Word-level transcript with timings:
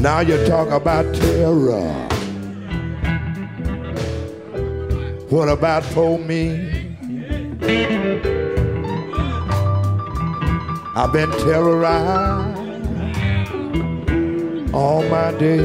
Now 0.00 0.20
you 0.20 0.42
talk 0.46 0.70
about 0.70 1.14
terror. 1.14 2.08
What 5.28 5.50
about 5.50 5.84
for 5.84 6.18
me? 6.18 6.96
I've 10.96 11.12
been 11.12 11.30
terrorized 11.44 12.58
all 14.74 15.02
my 15.02 15.32
day. 15.32 15.60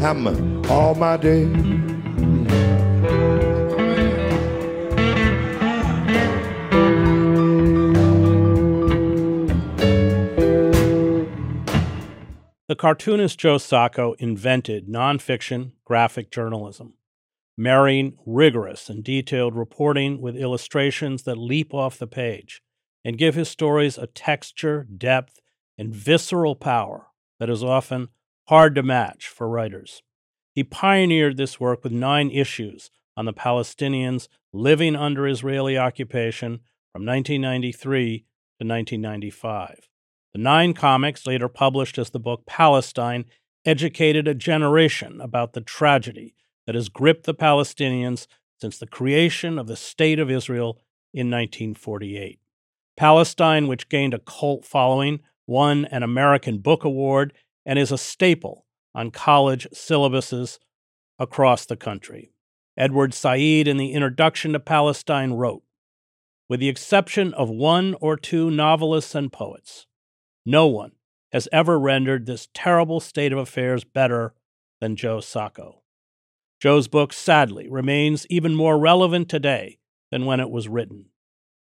I'm 0.00 0.26
all 0.68 0.96
my 0.96 1.16
day. 1.16 1.87
Cartoonist 12.78 13.38
Joe 13.38 13.58
Sacco 13.58 14.14
invented 14.18 14.88
nonfiction 14.88 15.72
graphic 15.84 16.30
journalism, 16.30 16.94
marrying 17.56 18.16
rigorous 18.24 18.88
and 18.88 19.02
detailed 19.02 19.56
reporting 19.56 20.20
with 20.20 20.36
illustrations 20.36 21.24
that 21.24 21.36
leap 21.36 21.74
off 21.74 21.98
the 21.98 22.06
page 22.06 22.62
and 23.04 23.18
give 23.18 23.34
his 23.34 23.48
stories 23.48 23.98
a 23.98 24.06
texture, 24.06 24.86
depth, 24.96 25.40
and 25.76 25.94
visceral 25.94 26.54
power 26.54 27.08
that 27.40 27.50
is 27.50 27.64
often 27.64 28.08
hard 28.48 28.74
to 28.76 28.82
match 28.82 29.26
for 29.28 29.48
writers. 29.48 30.02
He 30.54 30.64
pioneered 30.64 31.36
this 31.36 31.60
work 31.60 31.84
with 31.84 31.92
nine 31.92 32.30
issues 32.30 32.90
on 33.16 33.24
the 33.24 33.32
Palestinians 33.32 34.28
living 34.52 34.96
under 34.96 35.26
Israeli 35.26 35.76
occupation 35.76 36.60
from 36.92 37.04
1993 37.04 38.18
to 38.18 38.66
1995. 38.66 39.88
The 40.34 40.40
nine 40.40 40.74
comics, 40.74 41.26
later 41.26 41.48
published 41.48 41.98
as 41.98 42.10
the 42.10 42.20
book 42.20 42.44
Palestine, 42.46 43.24
educated 43.64 44.28
a 44.28 44.34
generation 44.34 45.20
about 45.20 45.52
the 45.52 45.60
tragedy 45.60 46.34
that 46.66 46.74
has 46.74 46.88
gripped 46.88 47.24
the 47.24 47.34
Palestinians 47.34 48.26
since 48.60 48.78
the 48.78 48.86
creation 48.86 49.58
of 49.58 49.66
the 49.66 49.76
State 49.76 50.18
of 50.18 50.30
Israel 50.30 50.78
in 51.12 51.30
1948. 51.30 52.40
Palestine, 52.96 53.68
which 53.68 53.88
gained 53.88 54.14
a 54.14 54.18
cult 54.18 54.64
following, 54.64 55.20
won 55.46 55.86
an 55.86 56.02
American 56.02 56.58
Book 56.58 56.84
Award, 56.84 57.32
and 57.64 57.78
is 57.78 57.92
a 57.92 57.98
staple 57.98 58.66
on 58.94 59.10
college 59.10 59.66
syllabuses 59.72 60.58
across 61.18 61.64
the 61.66 61.76
country. 61.76 62.30
Edward 62.76 63.12
Said, 63.12 63.68
in 63.68 63.76
the 63.76 63.92
introduction 63.92 64.52
to 64.52 64.60
Palestine, 64.60 65.32
wrote 65.32 65.62
With 66.48 66.60
the 66.60 66.68
exception 66.68 67.34
of 67.34 67.50
one 67.50 67.94
or 68.00 68.16
two 68.16 68.50
novelists 68.50 69.14
and 69.14 69.32
poets, 69.32 69.86
no 70.48 70.66
one 70.66 70.92
has 71.30 71.46
ever 71.52 71.78
rendered 71.78 72.24
this 72.24 72.48
terrible 72.54 73.00
state 73.00 73.34
of 73.34 73.38
affairs 73.38 73.84
better 73.84 74.32
than 74.80 74.96
Joe 74.96 75.20
Sacco. 75.20 75.82
Joe's 76.58 76.88
book, 76.88 77.12
sadly, 77.12 77.68
remains 77.68 78.26
even 78.30 78.54
more 78.54 78.78
relevant 78.78 79.28
today 79.28 79.78
than 80.10 80.24
when 80.24 80.40
it 80.40 80.50
was 80.50 80.66
written. 80.66 81.10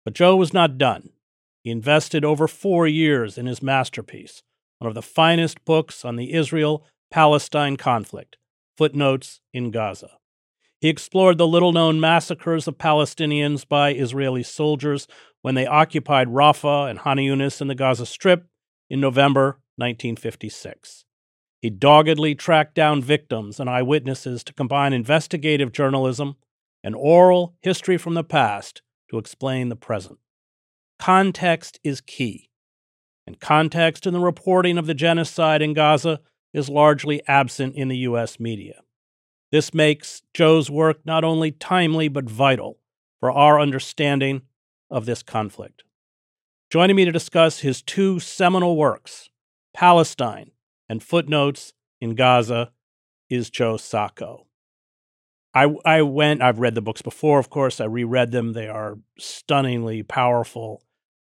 But 0.05 0.13
Joe 0.13 0.37
was 0.37 0.53
not 0.53 0.77
done. 0.77 1.09
He 1.65 1.69
invested 1.69 2.23
over 2.23 2.47
four 2.47 2.87
years 2.87 3.37
in 3.37 3.45
his 3.45 3.61
masterpiece, 3.61 4.41
one 4.79 4.87
of 4.87 4.95
the 4.95 5.01
finest 5.01 5.65
books 5.65 6.05
on 6.05 6.15
the 6.15 6.31
Israel 6.31 6.85
Palestine 7.11 7.75
conflict, 7.75 8.37
Footnotes 8.77 9.41
in 9.53 9.69
Gaza. 9.69 10.11
He 10.79 10.87
explored 10.87 11.37
the 11.37 11.47
little 11.47 11.73
known 11.73 11.99
massacres 11.99 12.69
of 12.69 12.77
Palestinians 12.77 13.67
by 13.67 13.93
Israeli 13.93 14.43
soldiers 14.43 15.09
when 15.41 15.55
they 15.55 15.65
occupied 15.65 16.29
Rafah 16.29 16.89
and 16.89 16.99
Khan 16.99 17.17
Younis 17.17 17.59
in 17.59 17.67
the 17.67 17.75
Gaza 17.75 18.05
Strip 18.05 18.47
in 18.89 18.99
November 18.99 19.59
1956. 19.77 21.05
He 21.61 21.69
doggedly 21.69 22.35
tracked 22.35 22.75
down 22.75 23.01
victims 23.01 23.59
and 23.59 23.69
eyewitnesses 23.69 24.43
to 24.43 24.53
combine 24.53 24.93
investigative 24.93 25.71
journalism 25.71 26.35
and 26.83 26.95
oral 26.95 27.55
history 27.61 27.97
from 27.97 28.13
the 28.13 28.23
past 28.23 28.81
to 29.09 29.17
explain 29.17 29.69
the 29.69 29.75
present. 29.75 30.19
Context 30.99 31.79
is 31.83 32.01
key, 32.01 32.49
and 33.25 33.39
context 33.39 34.05
in 34.05 34.13
the 34.13 34.19
reporting 34.19 34.77
of 34.77 34.85
the 34.85 34.93
genocide 34.93 35.61
in 35.61 35.73
Gaza 35.73 36.19
is 36.53 36.69
largely 36.69 37.21
absent 37.27 37.75
in 37.75 37.87
the 37.87 37.97
U.S. 37.97 38.39
media. 38.39 38.81
This 39.51 39.73
makes 39.73 40.21
Joe's 40.33 40.69
work 40.69 40.99
not 41.05 41.23
only 41.23 41.51
timely 41.51 42.07
but 42.07 42.29
vital 42.29 42.79
for 43.19 43.31
our 43.31 43.59
understanding 43.59 44.41
of 44.89 45.05
this 45.05 45.23
conflict. 45.23 45.83
Joining 46.69 46.97
me 46.97 47.05
to 47.05 47.13
discuss 47.13 47.59
his 47.59 47.81
two 47.81 48.19
seminal 48.19 48.75
works, 48.75 49.29
Palestine 49.73 50.51
and 50.89 51.01
Footnotes 51.01 51.71
in 52.01 52.13
Gaza, 52.13 52.71
is 53.29 53.49
Joe 53.49 53.77
Sacco. 53.77 54.47
I, 55.53 55.73
I 55.85 56.01
went, 56.01 56.41
I've 56.41 56.59
read 56.59 56.75
the 56.75 56.81
books 56.81 57.01
before, 57.01 57.39
of 57.39 57.49
course. 57.49 57.79
I 57.79 57.85
reread 57.85 58.31
them. 58.31 58.51
They 58.51 58.67
are 58.67 58.97
stunningly 59.17 60.03
powerful. 60.03 60.83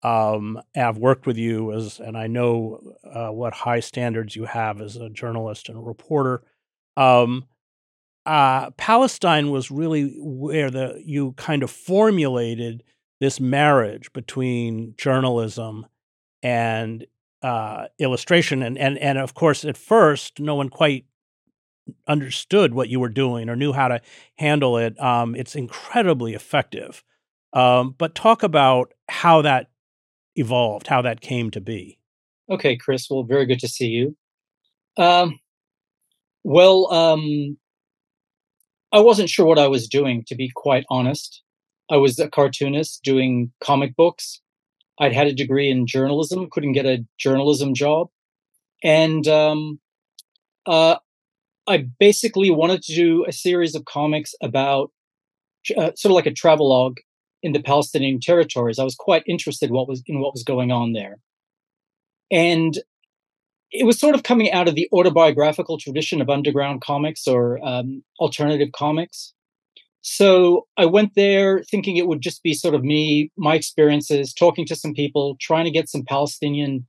Um, 0.04 0.62
I've 0.76 0.98
worked 0.98 1.26
with 1.26 1.38
you 1.38 1.72
as, 1.72 2.02
and 2.02 2.18
I 2.18 2.28
know 2.28 2.82
uh, 3.10 3.30
what 3.30 3.54
high 3.54 3.80
standards 3.80 4.36
you 4.36 4.44
have 4.46 4.82
as 4.82 4.98
a 4.98 5.10
journalist 5.10 5.70
and 5.70 5.78
a 5.78 5.82
reporter. 5.82 6.44
Um, 6.98 7.46
uh, 8.26 8.72
Palestine 8.72 9.50
was 9.50 9.72
really 9.72 10.14
where 10.20 10.70
the 10.70 11.02
you 11.06 11.32
kind 11.34 11.64
of 11.64 11.72
formulated 11.72 12.84
this 13.22 13.40
marriage 13.40 14.12
between 14.12 14.96
journalism 14.98 15.86
and 16.44 17.06
uh, 17.42 17.86
illustration, 18.00 18.62
and 18.64 18.78
and 18.78 18.98
and 18.98 19.18
of 19.18 19.34
course, 19.36 19.64
at 19.64 19.78
first, 19.78 20.40
no 20.40 20.56
one 20.56 20.70
quite 20.70 21.06
understood 22.08 22.74
what 22.74 22.90
you 22.90 23.00
were 23.00 23.10
doing 23.10 23.48
or 23.48 23.56
knew 23.56 23.74
how 23.74 23.88
to 23.88 24.02
handle 24.36 24.78
it. 24.78 25.00
Um, 25.02 25.36
it's 25.36 25.56
incredibly 25.56 26.34
effective. 26.34 27.04
Um, 27.54 27.96
but 27.98 28.16
talk 28.16 28.44
about 28.44 28.94
how 29.10 29.42
that 29.44 29.70
evolved, 30.36 30.88
how 30.88 31.02
that 31.02 31.22
came 31.22 31.52
to 31.52 31.62
be. 31.62 32.00
Okay, 32.50 32.76
Chris. 32.76 33.08
Well, 33.10 33.24
very 33.24 33.46
good 33.46 33.60
to 33.60 33.68
see 33.68 33.88
you. 33.88 34.16
Um, 34.98 35.40
well, 36.44 36.92
um, 36.92 37.58
I 38.92 39.00
wasn't 39.00 39.30
sure 39.30 39.46
what 39.46 39.60
I 39.60 39.68
was 39.68 39.88
doing, 39.88 40.24
to 40.28 40.36
be 40.36 40.52
quite 40.54 40.86
honest. 40.90 41.44
I 41.92 41.98
was 41.98 42.18
a 42.18 42.30
cartoonist 42.30 43.04
doing 43.04 43.52
comic 43.62 43.96
books. 43.96 44.40
I'd 44.98 45.14
had 45.14 45.28
a 45.28 45.34
degree 45.34 45.70
in 45.70 45.86
journalism, 45.86 46.48
couldn't 46.50 46.72
get 46.72 46.86
a 46.86 47.06
journalism 47.20 47.74
job. 47.74 48.08
And 48.82 49.28
um, 49.28 49.80
uh, 50.66 50.96
I 51.68 51.86
basically 52.00 52.50
wanted 52.50 52.82
to 52.84 52.96
do 52.96 53.26
a 53.28 53.34
series 53.34 53.76
of 53.76 53.86
comics 53.86 54.34
about 54.42 54.92
uh, 55.78 55.92
sort 55.96 56.12
of 56.12 56.16
like 56.16 56.26
a 56.26 56.34
travelogue 56.34 56.98
in 57.44 57.52
the 57.52 57.62
Palestinian 57.62 58.20
territories. 58.22 58.80
I 58.80 58.84
was 58.84 58.96
quite 58.96 59.24
interested 59.28 59.70
what 59.70 59.88
was 59.88 60.02
in 60.08 60.22
what 60.22 60.34
was 60.34 60.44
going 60.44 60.72
on 60.72 60.94
there. 60.94 61.18
And 62.32 62.80
it 63.72 63.86
was 63.86 64.00
sort 64.00 64.16
of 64.16 64.24
coming 64.24 64.52
out 64.52 64.68
of 64.68 64.76
the 64.76 64.88
autobiographical 64.94 65.78
tradition 65.78 66.22
of 66.22 66.30
underground 66.30 66.82
comics 66.82 67.28
or 67.28 67.60
um, 67.66 68.04
alternative 68.20 68.70
comics. 68.74 69.34
So 70.02 70.68
I 70.78 70.86
went 70.86 71.14
there 71.16 71.64
thinking 71.70 71.96
it 71.96 72.08
would 72.08 72.22
just 72.22 72.42
be 72.42 72.54
sort 72.54 72.74
of 72.74 72.84
me, 72.84 73.32
my 73.38 73.56
experiences, 73.56 74.34
talking 74.34 74.66
to 74.66 74.76
some 74.76 74.94
people, 74.94 75.38
trying 75.40 75.66
to 75.66 75.72
get 75.72 75.90
some 75.90 76.04
Palestinian 76.04 76.88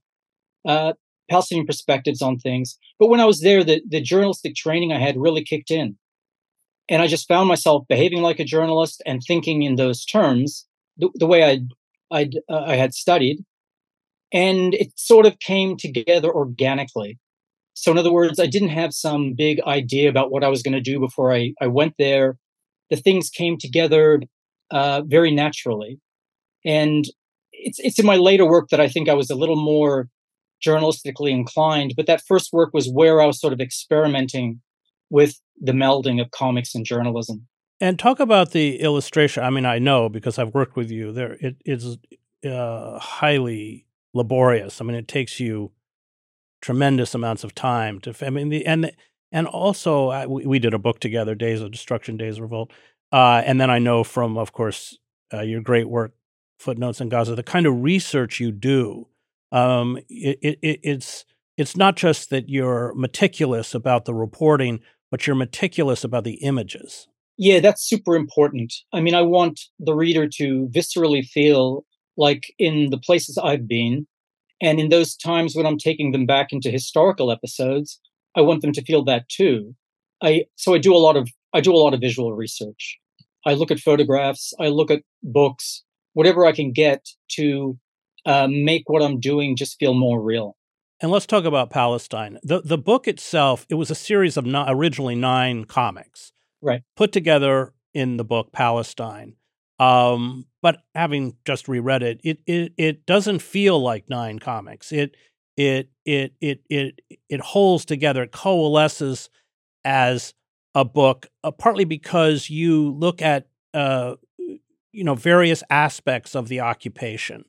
uh, 0.67 0.93
Palestinian 1.29 1.65
perspectives 1.65 2.21
on 2.21 2.37
things. 2.37 2.77
But 2.99 3.07
when 3.07 3.19
I 3.19 3.25
was 3.25 3.41
there, 3.41 3.63
the, 3.63 3.81
the 3.87 4.01
journalistic 4.01 4.55
training 4.55 4.91
I 4.91 4.99
had 4.99 5.17
really 5.17 5.43
kicked 5.43 5.71
in. 5.71 5.97
And 6.89 7.01
I 7.01 7.07
just 7.07 7.27
found 7.27 7.47
myself 7.47 7.85
behaving 7.87 8.21
like 8.21 8.39
a 8.39 8.45
journalist 8.45 9.01
and 9.05 9.21
thinking 9.21 9.63
in 9.63 9.75
those 9.75 10.05
terms, 10.05 10.67
the, 10.97 11.09
the 11.15 11.27
way 11.27 11.43
I'd, 11.43 11.67
I'd, 12.11 12.35
uh, 12.49 12.63
I 12.65 12.75
had 12.75 12.93
studied. 12.93 13.43
And 14.33 14.73
it 14.73 14.91
sort 14.95 15.25
of 15.25 15.39
came 15.39 15.77
together 15.77 16.29
organically. 16.33 17.19
So, 17.73 17.91
in 17.91 17.97
other 17.97 18.11
words, 18.11 18.39
I 18.39 18.47
didn't 18.47 18.69
have 18.69 18.93
some 18.93 19.33
big 19.33 19.61
idea 19.61 20.09
about 20.09 20.31
what 20.31 20.43
I 20.43 20.49
was 20.49 20.61
going 20.61 20.73
to 20.73 20.81
do 20.81 20.99
before 20.99 21.33
I, 21.33 21.53
I 21.61 21.67
went 21.67 21.95
there 21.97 22.37
the 22.89 22.97
things 22.97 23.29
came 23.29 23.57
together 23.57 24.21
uh, 24.71 25.01
very 25.05 25.31
naturally. 25.31 25.99
And 26.65 27.05
it's 27.51 27.79
it's 27.79 27.99
in 27.99 28.05
my 28.05 28.15
later 28.15 28.45
work 28.45 28.69
that 28.69 28.79
I 28.79 28.87
think 28.87 29.09
I 29.09 29.13
was 29.13 29.29
a 29.29 29.35
little 29.35 29.55
more 29.55 30.09
journalistically 30.65 31.31
inclined, 31.31 31.93
but 31.95 32.07
that 32.07 32.23
first 32.25 32.53
work 32.53 32.73
was 32.73 32.89
where 32.89 33.21
I 33.21 33.25
was 33.25 33.39
sort 33.39 33.53
of 33.53 33.59
experimenting 33.59 34.61
with 35.09 35.39
the 35.59 35.73
melding 35.73 36.21
of 36.21 36.31
comics 36.31 36.73
and 36.73 36.85
journalism. 36.85 37.47
And 37.79 37.99
talk 37.99 38.19
about 38.19 38.51
the 38.51 38.79
illustration. 38.79 39.43
I 39.43 39.49
mean, 39.49 39.65
I 39.65 39.77
know 39.77 40.07
because 40.07 40.39
I've 40.39 40.53
worked 40.53 40.75
with 40.75 40.89
you. 40.89 41.11
There, 41.11 41.33
it 41.41 41.57
is 41.65 41.97
uh, 42.45 42.97
highly 42.97 43.85
laborious. 44.13 44.79
I 44.79 44.85
mean, 44.85 44.95
it 44.95 45.07
takes 45.07 45.39
you 45.39 45.71
tremendous 46.61 47.13
amounts 47.13 47.43
of 47.43 47.53
time 47.53 47.99
to. 48.01 48.15
I 48.25 48.29
mean, 48.29 48.49
the, 48.49 48.65
and 48.65 48.91
and 49.33 49.47
also 49.47 50.11
uh, 50.11 50.25
we, 50.29 50.45
we, 50.45 50.59
did 50.59 50.73
a 50.73 50.79
book 50.79 50.99
together, 50.99 51.35
Days 51.35 51.59
of 51.59 51.71
Destruction, 51.71 52.15
Days 52.15 52.37
of 52.37 52.43
Revolt, 52.43 52.71
uh, 53.11 53.41
and 53.45 53.59
then 53.59 53.69
I 53.69 53.79
know 53.79 54.03
from, 54.05 54.37
of 54.37 54.53
course, 54.53 54.97
uh, 55.33 55.41
your 55.41 55.59
great 55.59 55.89
work, 55.89 56.13
Footnotes 56.59 57.01
in 57.01 57.09
Gaza, 57.09 57.35
the 57.35 57.43
kind 57.43 57.65
of 57.65 57.83
research 57.83 58.39
you 58.39 58.51
do 58.51 59.07
Um, 59.51 59.97
it, 60.07 60.39
it, 60.61 60.79
it's 60.81 61.25
it's 61.57 61.75
not 61.75 61.95
just 61.95 62.29
that 62.29 62.47
you're 62.47 62.93
meticulous 62.95 63.75
about 63.75 64.05
the 64.05 64.13
reporting, 64.13 64.79
but 65.11 65.27
you're 65.27 65.35
meticulous 65.35 66.03
about 66.03 66.23
the 66.23 66.35
images. 66.35 67.07
Yeah, 67.37 67.59
that's 67.59 67.87
super 67.87 68.15
important. 68.15 68.73
I 68.93 69.01
mean, 69.01 69.13
I 69.13 69.21
want 69.23 69.59
the 69.79 69.93
reader 69.93 70.27
to 70.37 70.69
viscerally 70.71 71.25
feel 71.25 71.85
like 72.15 72.53
in 72.57 72.89
the 72.89 72.97
places 72.97 73.37
I've 73.37 73.67
been, 73.67 74.07
and 74.61 74.79
in 74.79 74.89
those 74.89 75.15
times 75.15 75.55
when 75.55 75.65
I'm 75.65 75.77
taking 75.77 76.11
them 76.11 76.25
back 76.25 76.51
into 76.51 76.71
historical 76.71 77.31
episodes, 77.31 77.99
I 78.35 78.41
want 78.41 78.61
them 78.61 78.73
to 78.73 78.81
feel 78.83 79.03
that 79.05 79.29
too. 79.29 79.75
I 80.21 80.45
so 80.55 80.73
I 80.73 80.77
do 80.77 80.95
a 80.95 80.97
lot 80.97 81.17
of 81.17 81.29
I 81.53 81.61
do 81.61 81.73
a 81.73 81.77
lot 81.77 81.93
of 81.93 81.99
visual 82.01 82.33
research. 82.33 82.99
I 83.45 83.53
look 83.53 83.71
at 83.71 83.79
photographs, 83.79 84.53
I 84.59 84.69
look 84.69 84.89
at 84.89 85.01
books, 85.21 85.83
whatever 86.13 86.45
I 86.45 86.53
can 86.53 86.71
get 86.71 87.09
to 87.31 87.77
uh, 88.25 88.47
make 88.49 88.87
what 88.87 89.03
I'm 89.03 89.19
doing 89.19 89.55
just 89.55 89.77
feel 89.79 89.93
more 89.93 90.21
real. 90.21 90.55
And 91.01 91.11
let's 91.11 91.25
talk 91.25 91.43
about 91.43 91.69
Palestine. 91.69 92.39
the 92.43 92.61
The 92.61 92.77
book 92.77 93.07
itself, 93.07 93.65
it 93.69 93.75
was 93.75 93.91
a 93.91 93.95
series 93.95 94.37
of 94.37 94.45
not, 94.45 94.67
originally 94.69 95.15
nine 95.15 95.65
comics, 95.65 96.31
right? 96.61 96.83
Put 96.95 97.11
together 97.11 97.73
in 97.93 98.17
the 98.17 98.23
book 98.23 98.51
Palestine. 98.53 99.35
Um, 99.79 100.45
but 100.61 100.83
having 100.95 101.35
just 101.45 101.67
reread 101.67 102.03
it, 102.03 102.21
it 102.23 102.39
it 102.45 102.73
it 102.77 103.05
doesn't 103.05 103.41
feel 103.41 103.81
like 103.81 104.09
nine 104.09 104.39
comics. 104.39 104.93
It 104.93 105.17
it 105.57 105.89
it 106.05 106.33
it 106.41 106.61
it 106.69 107.01
it 107.29 107.41
holds 107.41 107.85
together, 107.85 108.23
it 108.23 108.31
coalesces 108.31 109.29
as 109.85 110.33
a 110.75 110.83
book, 110.83 111.27
uh, 111.43 111.51
partly 111.51 111.85
because 111.85 112.49
you 112.49 112.91
look 112.91 113.21
at 113.21 113.47
uh, 113.73 114.15
you 114.37 115.03
know 115.03 115.15
various 115.15 115.63
aspects 115.69 116.35
of 116.35 116.47
the 116.47 116.61
occupation. 116.61 117.45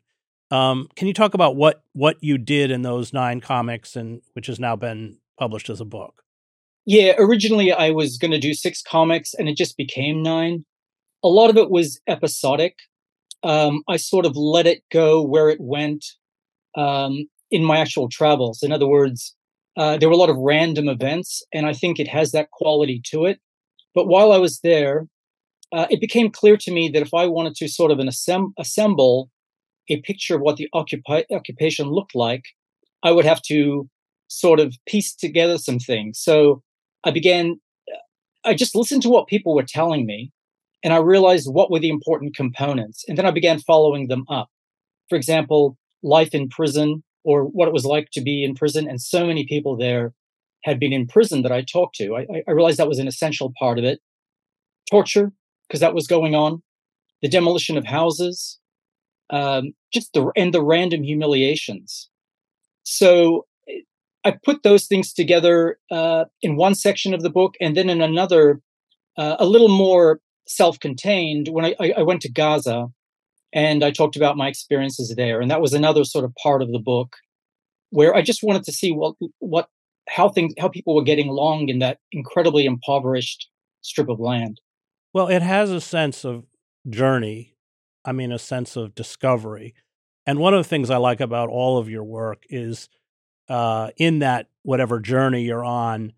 Um, 0.51 0.89
can 0.95 1.09
you 1.09 1.15
talk 1.15 1.35
about 1.35 1.56
what 1.56 1.83
what 1.93 2.23
you 2.23 2.39
did 2.39 2.71
in 2.71 2.83
those 2.83 3.12
nine 3.12 3.41
comics, 3.41 3.97
and 3.97 4.21
which 4.35 4.47
has 4.47 4.61
now 4.61 4.77
been 4.77 5.19
published 5.39 5.71
as 5.71 5.81
a 5.81 5.85
book? 5.85 6.23
Yeah, 6.87 7.15
originally 7.17 7.73
I 7.73 7.91
was 7.91 8.19
going 8.19 8.31
to 8.33 8.39
do 8.39 8.53
six 8.53 8.83
comics, 8.83 9.33
and 9.35 9.49
it 9.49 9.57
just 9.57 9.77
became 9.77 10.23
nine. 10.23 10.65
A 11.23 11.29
lot 11.29 11.49
of 11.49 11.57
it 11.57 11.71
was 11.71 12.00
episodic. 12.07 12.77
Um, 13.43 13.83
I 13.89 13.97
sort 13.97 14.27
of 14.27 14.37
let 14.37 14.67
it 14.67 14.83
go 14.91 15.23
where 15.23 15.49
it 15.49 15.61
went 15.61 16.05
um, 16.77 17.29
in 17.55 17.62
my 17.62 17.79
actual 17.79 18.09
travels. 18.09 18.65
In 18.65 18.73
other 18.73 18.89
words, 18.89 19.37
uh, 19.77 19.97
there 19.97 20.09
were 20.09 20.19
a 20.19 20.25
lot 20.25 20.35
of 20.35 20.37
random 20.55 20.89
events, 20.89 21.31
and 21.53 21.67
I 21.67 21.73
think 21.73 21.95
it 21.99 22.09
has 22.09 22.33
that 22.33 22.51
quality 22.51 23.01
to 23.11 23.27
it. 23.27 23.39
But 23.95 24.09
while 24.09 24.33
I 24.33 24.39
was 24.39 24.59
there, 24.71 25.06
uh, 25.73 25.87
it 25.89 26.01
became 26.01 26.31
clear 26.41 26.56
to 26.56 26.73
me 26.73 26.89
that 26.89 27.03
if 27.03 27.15
I 27.15 27.27
wanted 27.27 27.55
to 27.56 27.69
sort 27.69 27.93
of 27.93 28.01
an 28.01 28.09
assemb- 28.09 28.55
assemble 28.59 29.31
a 29.89 30.01
picture 30.01 30.35
of 30.35 30.41
what 30.41 30.56
the 30.56 30.69
occupi- 30.73 31.31
occupation 31.31 31.87
looked 31.97 32.15
like, 32.15 32.45
I 33.05 33.12
would 33.12 33.25
have 33.25 33.43
to 33.43 33.89
sort 34.27 34.59
of 34.59 34.75
piece 34.87 35.15
together 35.15 35.59
some 35.59 35.79
things. 35.79 36.19
So 36.19 36.62
I 37.05 37.12
began, 37.12 37.61
I 38.45 38.55
just 38.55 38.75
listened 38.75 39.03
to 39.03 39.11
what 39.11 39.29
people 39.29 39.55
were 39.55 39.69
telling 39.79 40.07
me, 40.07 40.33
and 40.83 40.93
I 40.93 40.99
realized 40.99 41.47
what 41.53 41.71
were 41.71 41.83
the 41.85 41.95
important 41.99 42.35
components. 42.35 43.05
And 43.07 43.17
then 43.17 43.27
I 43.27 43.31
began 43.31 43.61
following 43.61 44.09
them 44.09 44.25
up. 44.29 44.49
For 45.09 45.17
example, 45.17 45.77
life 46.03 46.35
in 46.35 46.49
prison, 46.49 47.05
or 47.25 47.44
what 47.44 47.69
it 47.69 47.75
was 47.75 47.85
like 47.85 48.09
to 48.12 48.21
be 48.21 48.44
in 48.44 48.55
prison. 48.55 48.88
And 48.88 49.00
so 49.00 49.26
many 49.26 49.47
people 49.47 49.76
there 49.76 50.12
had 50.62 50.79
been 50.79 50.93
in 50.93 51.06
prison 51.06 51.43
that 51.43 51.53
I 51.53 51.62
talked 51.62 51.97
to. 51.97 52.17
I, 52.17 52.26
I 52.47 52.53
realized 52.53 52.79
that 52.79 52.88
was 52.88 52.99
an 52.99 53.09
essential 53.09 53.53
part 53.59 53.79
of 53.79 53.85
it. 53.85 54.00
Torture, 54.91 55.32
because 55.67 55.81
that 55.81 55.94
was 55.94 56.06
going 56.06 56.35
on, 56.35 56.62
the 57.23 57.29
demolition 57.29 57.79
of 57.79 57.87
houses, 57.87 58.59
um, 59.31 59.73
just 59.93 60.12
the 60.12 60.31
and 60.37 60.53
the 60.53 60.62
random 60.62 61.03
humiliations. 61.03 62.11
So 62.82 63.47
I 64.25 64.37
put 64.44 64.62
those 64.62 64.87
things 64.87 65.12
together 65.12 65.79
uh, 65.91 66.25
in 66.43 66.56
one 66.56 66.75
section 66.75 67.15
of 67.15 67.23
the 67.23 67.31
book, 67.31 67.55
and 67.61 67.75
then 67.76 67.88
in 67.88 68.03
another, 68.03 68.61
uh, 69.17 69.37
a 69.38 69.47
little 69.47 69.69
more 69.69 70.21
self-contained. 70.47 71.49
When 71.49 71.65
I, 71.65 71.75
I 71.97 72.03
went 72.03 72.23
to 72.23 72.32
Gaza, 72.32 72.88
and 73.55 73.85
I 73.85 73.93
talked 73.93 74.17
about 74.17 74.37
my 74.37 74.49
experiences 74.49 75.15
there. 75.17 75.41
And 75.41 75.51
that 75.51 75.61
was 75.61 75.73
another 75.73 76.05
sort 76.05 76.25
of 76.25 76.35
part 76.43 76.61
of 76.61 76.73
the 76.73 76.81
book 76.81 77.17
where 77.91 78.15
I 78.15 78.21
just 78.21 78.43
wanted 78.43 78.65
to 78.65 78.73
see 78.73 78.91
what 78.91 79.15
what 79.39 79.69
how 80.09 80.29
things 80.29 80.53
how 80.59 80.69
people 80.69 80.95
were 80.95 81.05
getting 81.05 81.29
along 81.29 81.69
in 81.69 81.79
that 81.79 81.99
incredibly 82.12 82.67
impoverished 82.67 83.49
strip 83.81 84.09
of 84.09 84.19
land. 84.19 84.61
Well, 85.12 85.29
it 85.29 85.43
has 85.43 85.71
a 85.71 85.81
sense 85.81 86.25
of 86.25 86.45
journey. 86.91 87.55
I 88.05 88.12
mean, 88.12 88.33
a 88.33 88.39
sense 88.39 88.77
of 88.77 88.95
discovery. 88.95 89.75
And 90.27 90.39
one 90.39 90.53
of 90.53 90.62
the 90.62 90.69
things 90.69 90.91
I 90.91 90.97
like 90.97 91.21
about 91.21 91.49
all 91.49 91.79
of 91.79 91.89
your 91.89 92.05
work 92.05 92.43
is 92.50 92.89
uh, 93.49 93.91
in 93.97 94.19
that 94.19 94.49
whatever 94.62 95.00
journey 95.00 95.43
you're 95.43 95.65
on, 95.65 96.12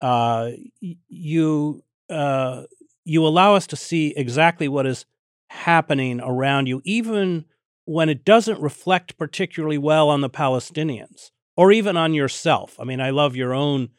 uh, 0.00 0.50
you 0.80 1.82
uh, 2.10 2.64
you 3.04 3.26
allow 3.26 3.54
us 3.54 3.66
to 3.68 3.76
see 3.76 4.12
exactly 4.16 4.68
what 4.68 4.86
is 4.86 5.06
happening 5.52 6.20
around 6.20 6.66
you, 6.66 6.80
even 6.84 7.44
when 7.84 8.08
it 8.08 8.24
doesn't 8.24 8.60
reflect 8.60 9.18
particularly 9.18 9.78
well 9.78 10.08
on 10.08 10.20
the 10.20 10.30
Palestinians 10.30 11.30
or 11.56 11.72
even 11.72 11.96
on 11.96 12.14
yourself. 12.14 12.78
I 12.80 12.84
mean, 12.84 13.00
I 13.00 13.10
love 13.10 13.36
your 13.36 13.52
own 13.52 13.90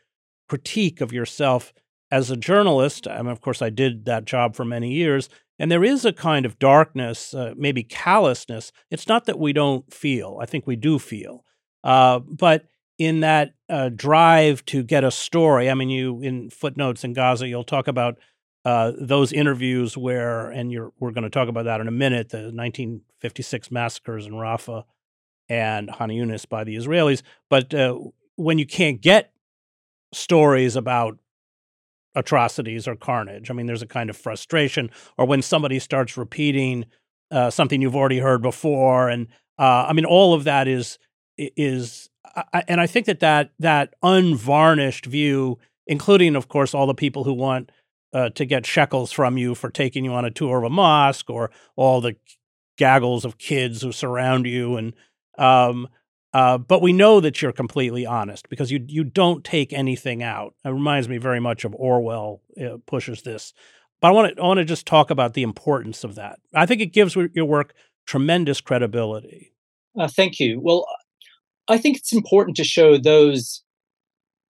critique 0.50 1.02
of 1.02 1.14
yourself 1.14 1.74
as 2.12 2.32
a 2.32 2.38
journalist. 2.38 3.08
I 3.08 3.18
mean, 3.22 3.32
of 3.32 3.42
course, 3.42 3.62
I 3.62 3.70
did 3.70 4.06
that 4.06 4.26
job 4.26 4.56
for 4.56 4.66
many 4.66 4.92
years. 4.92 5.30
And 5.60 5.72
there 5.72 5.84
is 5.84 6.06
a 6.06 6.14
kind 6.14 6.46
of 6.46 6.60
darkness, 6.60 7.34
uh, 7.34 7.54
maybe 7.56 7.84
callousness. 7.84 8.72
It's 8.90 9.08
not 9.08 9.26
that 9.26 9.40
we 9.40 9.54
don't 9.54 9.92
feel, 9.94 10.40
I 10.42 10.46
think 10.46 10.66
we 10.66 10.76
do 10.76 10.98
feel. 10.98 11.44
Uh, 11.84 12.20
but 12.20 12.66
in 12.98 13.20
that 13.20 13.54
uh, 13.70 13.90
drive 13.90 14.66
to 14.66 14.84
get 14.84 15.04
a 15.04 15.12
story, 15.12 15.70
I 15.70 15.74
mean, 15.74 15.90
you 15.90 16.22
in 16.22 16.50
footnotes 16.50 17.04
in 17.04 17.14
Gaza, 17.14 17.48
you'll 17.48 17.64
talk 17.64 17.88
about 17.88 18.18
uh, 18.66 18.94
those 18.98 19.34
interviews 19.34 19.98
where, 19.98 20.50
and 20.50 20.72
we're 21.00 21.12
going 21.12 21.24
to 21.24 21.30
talk 21.30 21.50
about 21.50 21.66
that 21.66 21.82
in 21.82 21.88
a 21.88 21.92
minute, 21.92 22.30
the 22.30 22.52
1956 22.52 23.72
massacres 23.72 24.26
in 24.26 24.34
Rafah 24.34 24.84
and 25.50 25.92
Khan 25.92 26.10
Younis 26.10 26.48
by 26.48 26.64
the 26.64 26.76
Israelis. 26.76 27.22
But 27.50 27.74
uh, 27.74 27.98
when 28.36 28.58
you 28.58 28.66
can't 28.66 29.02
get 29.02 29.34
stories 30.14 30.76
about 30.76 31.18
atrocities 32.16 32.88
or 32.88 32.96
carnage, 32.96 33.52
I 33.52 33.54
mean, 33.54 33.66
there's 33.66 33.82
a 33.82 33.88
kind 33.88 34.10
of 34.10 34.16
frustration, 34.16 34.92
or 35.18 35.26
when 35.26 35.42
somebody 35.42 35.80
starts 35.80 36.16
repeating 36.16 36.86
uh, 37.32 37.50
something 37.50 37.82
you've 37.82 37.96
already 37.96 38.20
heard 38.20 38.42
before, 38.42 39.10
and 39.10 39.28
uh, 39.60 39.86
I 39.88 39.94
mean, 39.94 40.06
all 40.06 40.34
of 40.34 40.46
that 40.46 40.68
is 40.68 41.00
is, 41.38 42.10
and 42.68 42.80
I 42.80 42.88
think 42.88 43.08
that 43.08 43.20
that 43.20 43.52
that 43.60 43.94
unvarnished 44.02 45.06
view, 45.06 45.58
including, 45.88 46.36
of 46.36 46.48
course, 46.48 46.74
all 46.74 46.88
the 46.88 46.94
people 46.94 47.24
who 47.24 47.34
want 47.34 47.72
uh, 48.14 48.30
to 48.30 48.46
get 48.46 48.66
shekels 48.66 49.12
from 49.12 49.38
you 49.38 49.56
for 49.56 49.70
taking 49.70 50.06
you 50.06 50.14
on 50.14 50.26
a 50.26 50.32
tour 50.32 50.60
of 50.60 50.64
a 50.64 50.70
mosque 50.70 51.30
or 51.30 51.52
all 51.76 52.02
the 52.02 52.16
gaggles 52.78 53.26
of 53.26 53.38
kids 53.38 53.82
who 53.82 53.92
surround 53.92 54.46
you 54.46 54.78
and 54.78 54.94
um, 55.38 55.88
uh, 56.34 56.58
but 56.58 56.82
we 56.82 56.94
know 56.94 57.20
that 57.20 57.42
you're 57.42 57.52
completely 57.52 58.06
honest 58.06 58.50
because 58.50 58.72
you 58.72 58.84
you 58.88 59.04
don't 59.04 59.44
take 59.44 59.72
anything 59.72 60.24
out. 60.24 60.56
It 60.66 60.70
reminds 60.70 61.08
me 61.08 61.18
very 61.18 61.40
much 61.40 61.64
of 61.64 61.76
Orwell 61.76 62.42
uh, 62.60 62.78
pushes 62.88 63.22
this. 63.22 63.54
But 64.02 64.08
I 64.08 64.12
want 64.12 64.36
to 64.36 64.42
I 64.42 64.46
want 64.46 64.58
to 64.58 64.66
just 64.66 64.88
talk 64.88 65.12
about 65.12 65.34
the 65.34 65.44
importance 65.44 66.04
of 66.04 66.16
that. 66.16 66.40
I 66.54 66.66
think 66.66 66.82
it 66.82 66.88
gives 66.88 67.16
your 67.16 67.46
work 67.46 67.74
tremendous 68.08 68.62
credibility. 68.62 69.54
Uh, 69.98 70.08
thank 70.08 70.40
you. 70.40 70.60
Well, 70.60 70.88
I 71.68 71.78
think 71.78 71.98
it's 71.98 72.12
important 72.12 72.58
to 72.58 72.64
show 72.64 72.98
those 72.98 73.63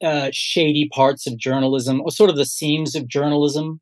uh, 0.04 0.30
shady 0.32 0.90
parts 0.92 1.26
of 1.28 1.38
journalism 1.38 2.02
or 2.02 2.12
sort 2.12 2.30
of 2.30 2.36
the 2.36 2.46
seams 2.46 2.96
of 2.96 3.08
journalism. 3.08 3.80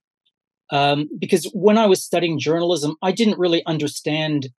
Um, 0.71 1.09
because 1.19 1.49
when 1.53 1.77
I 1.77 1.87
was 1.87 2.03
studying 2.03 2.39
journalism, 2.39 2.95
I 3.01 3.11
didn't 3.11 3.39
really 3.39 3.65
understand 3.65 4.49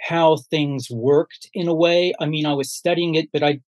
how 0.00 0.36
things 0.50 0.88
worked 0.90 1.48
in 1.54 1.68
a 1.68 1.74
way. 1.74 2.12
I 2.20 2.26
mean, 2.26 2.44
I 2.44 2.54
was 2.54 2.70
studying 2.70 3.14
it, 3.14 3.30
but 3.32 3.42
I, 3.42 3.60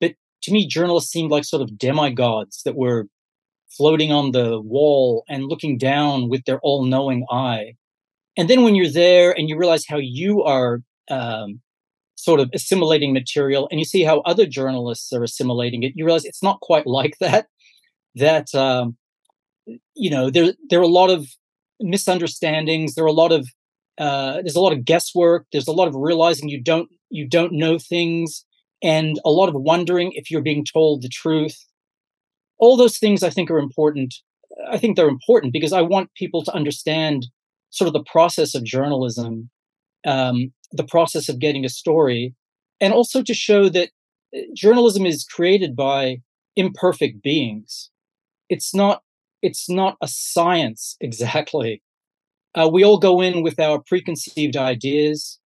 but 0.00 0.14
to 0.42 0.52
me, 0.52 0.66
journalists 0.66 1.12
seemed 1.12 1.30
like 1.30 1.44
sort 1.44 1.62
of 1.62 1.78
demigods 1.78 2.62
that 2.64 2.74
were 2.74 3.06
floating 3.68 4.10
on 4.10 4.32
the 4.32 4.60
wall 4.60 5.24
and 5.28 5.44
looking 5.44 5.78
down 5.78 6.28
with 6.28 6.44
their 6.44 6.58
all-knowing 6.60 7.26
eye. 7.30 7.74
And 8.36 8.48
then 8.48 8.62
when 8.64 8.74
you're 8.74 8.90
there 8.90 9.32
and 9.36 9.48
you 9.48 9.56
realize 9.56 9.84
how 9.86 9.98
you 9.98 10.42
are 10.42 10.80
um, 11.10 11.60
sort 12.16 12.40
of 12.40 12.50
assimilating 12.54 13.12
material 13.12 13.68
and 13.70 13.80
you 13.80 13.84
see 13.84 14.02
how 14.02 14.20
other 14.20 14.46
journalists 14.46 15.12
are 15.12 15.24
assimilating 15.24 15.82
it 15.82 15.92
you 15.94 16.04
realize 16.04 16.24
it's 16.24 16.42
not 16.42 16.60
quite 16.60 16.86
like 16.98 17.16
that 17.20 17.46
that 18.14 18.54
um, 18.54 18.96
you 19.94 20.10
know 20.10 20.30
there 20.30 20.52
there 20.68 20.80
are 20.80 20.82
a 20.82 20.88
lot 20.88 21.10
of 21.10 21.26
misunderstandings 21.80 22.94
there 22.94 23.04
are 23.04 23.08
a 23.08 23.12
lot 23.12 23.32
of 23.32 23.48
uh, 23.98 24.34
there's 24.34 24.56
a 24.56 24.60
lot 24.60 24.72
of 24.72 24.84
guesswork 24.84 25.46
there's 25.52 25.68
a 25.68 25.72
lot 25.72 25.88
of 25.88 25.94
realizing 25.94 26.48
you 26.48 26.60
don't 26.60 26.88
you 27.10 27.28
don't 27.28 27.52
know 27.52 27.78
things 27.78 28.44
and 28.82 29.18
a 29.24 29.30
lot 29.30 29.48
of 29.48 29.54
wondering 29.54 30.12
if 30.14 30.30
you're 30.30 30.42
being 30.42 30.64
told 30.64 31.00
the 31.00 31.08
truth. 31.08 31.56
All 32.58 32.76
those 32.76 32.98
things 32.98 33.22
i 33.22 33.30
think 33.30 33.50
are 33.50 33.58
important 33.58 34.14
i 34.70 34.78
think 34.78 34.96
they're 34.96 35.08
important 35.08 35.52
because 35.52 35.72
i 35.72 35.82
want 35.82 36.14
people 36.14 36.42
to 36.44 36.54
understand 36.54 37.26
sort 37.70 37.88
of 37.88 37.92
the 37.92 38.04
process 38.04 38.54
of 38.54 38.64
journalism 38.64 39.50
um, 40.06 40.52
the 40.72 40.84
process 40.84 41.28
of 41.28 41.38
getting 41.38 41.64
a 41.64 41.68
story 41.68 42.34
and 42.80 42.92
also 42.92 43.22
to 43.22 43.34
show 43.34 43.68
that 43.68 43.90
uh, 44.36 44.40
journalism 44.54 45.06
is 45.06 45.24
created 45.24 45.76
by 45.76 46.18
imperfect 46.56 47.22
beings. 47.22 47.90
It's 48.48 48.74
not 48.74 49.02
it's 49.42 49.68
not 49.68 49.96
a 50.00 50.08
science 50.08 50.96
exactly. 51.00 51.82
Uh, 52.54 52.68
we 52.72 52.84
all 52.84 52.98
go 52.98 53.20
in 53.20 53.42
with 53.42 53.58
our 53.58 53.80
preconceived 53.80 54.56
ideas, 54.56 55.40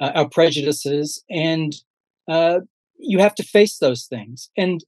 uh, 0.00 0.10
our 0.14 0.28
prejudices, 0.28 1.22
and 1.30 1.72
uh, 2.28 2.60
you 2.98 3.20
have 3.20 3.34
to 3.36 3.44
face 3.44 3.78
those 3.78 4.06
things. 4.06 4.50
And 4.56 4.84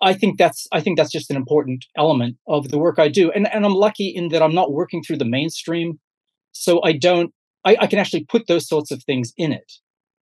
I 0.00 0.14
think 0.14 0.38
that's 0.38 0.66
I 0.72 0.80
think 0.80 0.96
that's 0.96 1.12
just 1.12 1.30
an 1.30 1.36
important 1.36 1.86
element 1.96 2.36
of 2.46 2.68
the 2.68 2.78
work 2.78 2.98
I 2.98 3.08
do. 3.08 3.30
And 3.30 3.52
and 3.52 3.64
I'm 3.64 3.74
lucky 3.74 4.08
in 4.08 4.28
that 4.28 4.42
I'm 4.42 4.54
not 4.54 4.72
working 4.72 5.02
through 5.02 5.18
the 5.18 5.24
mainstream, 5.24 6.00
so 6.52 6.82
I 6.82 6.92
don't 6.92 7.32
I, 7.64 7.76
I 7.80 7.86
can 7.86 7.98
actually 7.98 8.24
put 8.24 8.46
those 8.46 8.68
sorts 8.68 8.90
of 8.90 9.02
things 9.02 9.32
in 9.36 9.52
it. 9.52 9.72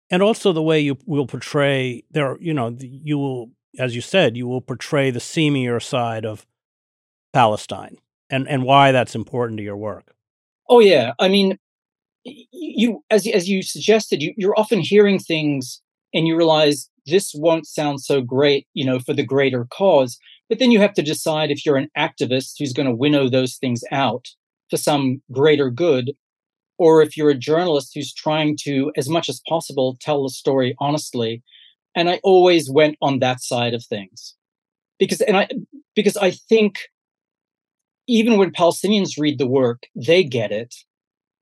And 0.09 0.21
also 0.21 0.51
the 0.51 0.61
way 0.61 0.79
you 0.79 0.97
will 1.05 1.27
portray 1.27 2.03
there, 2.11 2.37
you 2.41 2.53
know, 2.53 2.75
you 2.79 3.17
will, 3.17 3.51
as 3.79 3.95
you 3.95 4.01
said, 4.01 4.35
you 4.35 4.47
will 4.47 4.61
portray 4.61 5.09
the 5.09 5.19
seamier 5.19 5.81
side 5.81 6.25
of 6.25 6.45
Palestine 7.33 7.97
and 8.29 8.47
and 8.47 8.63
why 8.63 8.91
that's 8.91 9.15
important 9.15 9.57
to 9.57 9.63
your 9.63 9.77
work. 9.77 10.13
Oh 10.69 10.79
yeah, 10.79 11.13
I 11.19 11.27
mean, 11.27 11.57
you 12.23 13.03
as 13.09 13.27
as 13.27 13.47
you 13.47 13.61
suggested, 13.61 14.21
you, 14.21 14.33
you're 14.37 14.59
often 14.59 14.79
hearing 14.79 15.19
things 15.19 15.81
and 16.13 16.27
you 16.27 16.35
realize 16.35 16.89
this 17.05 17.33
won't 17.35 17.65
sound 17.65 18.01
so 18.01 18.21
great, 18.21 18.67
you 18.73 18.85
know, 18.85 18.99
for 18.99 19.13
the 19.13 19.25
greater 19.25 19.65
cause. 19.71 20.17
But 20.49 20.59
then 20.59 20.71
you 20.71 20.79
have 20.79 20.93
to 20.95 21.01
decide 21.01 21.51
if 21.51 21.65
you're 21.65 21.77
an 21.77 21.89
activist 21.97 22.55
who's 22.59 22.73
going 22.73 22.87
to 22.87 22.95
winnow 22.95 23.29
those 23.29 23.55
things 23.55 23.83
out 23.91 24.27
for 24.69 24.77
some 24.77 25.21
greater 25.31 25.69
good, 25.69 26.11
or 26.81 27.01
if 27.01 27.15
you're 27.15 27.29
a 27.29 27.35
journalist 27.35 27.91
who's 27.93 28.13
trying 28.13 28.57
to, 28.63 28.91
as 28.97 29.07
much 29.07 29.29
as 29.29 29.41
possible, 29.47 29.97
tell 30.01 30.23
the 30.23 30.29
story 30.29 30.75
honestly. 30.79 31.43
And 31.95 32.09
I 32.09 32.19
always 32.23 32.69
went 32.69 32.97
on 33.01 33.19
that 33.19 33.41
side 33.41 33.73
of 33.73 33.83
things 33.85 34.35
because, 34.97 35.21
and 35.21 35.37
I, 35.37 35.47
because 35.95 36.17
I 36.17 36.31
think 36.31 36.79
even 38.07 38.37
when 38.37 38.51
Palestinians 38.51 39.19
read 39.19 39.37
the 39.37 39.47
work, 39.47 39.83
they 39.95 40.23
get 40.23 40.51
it 40.51 40.73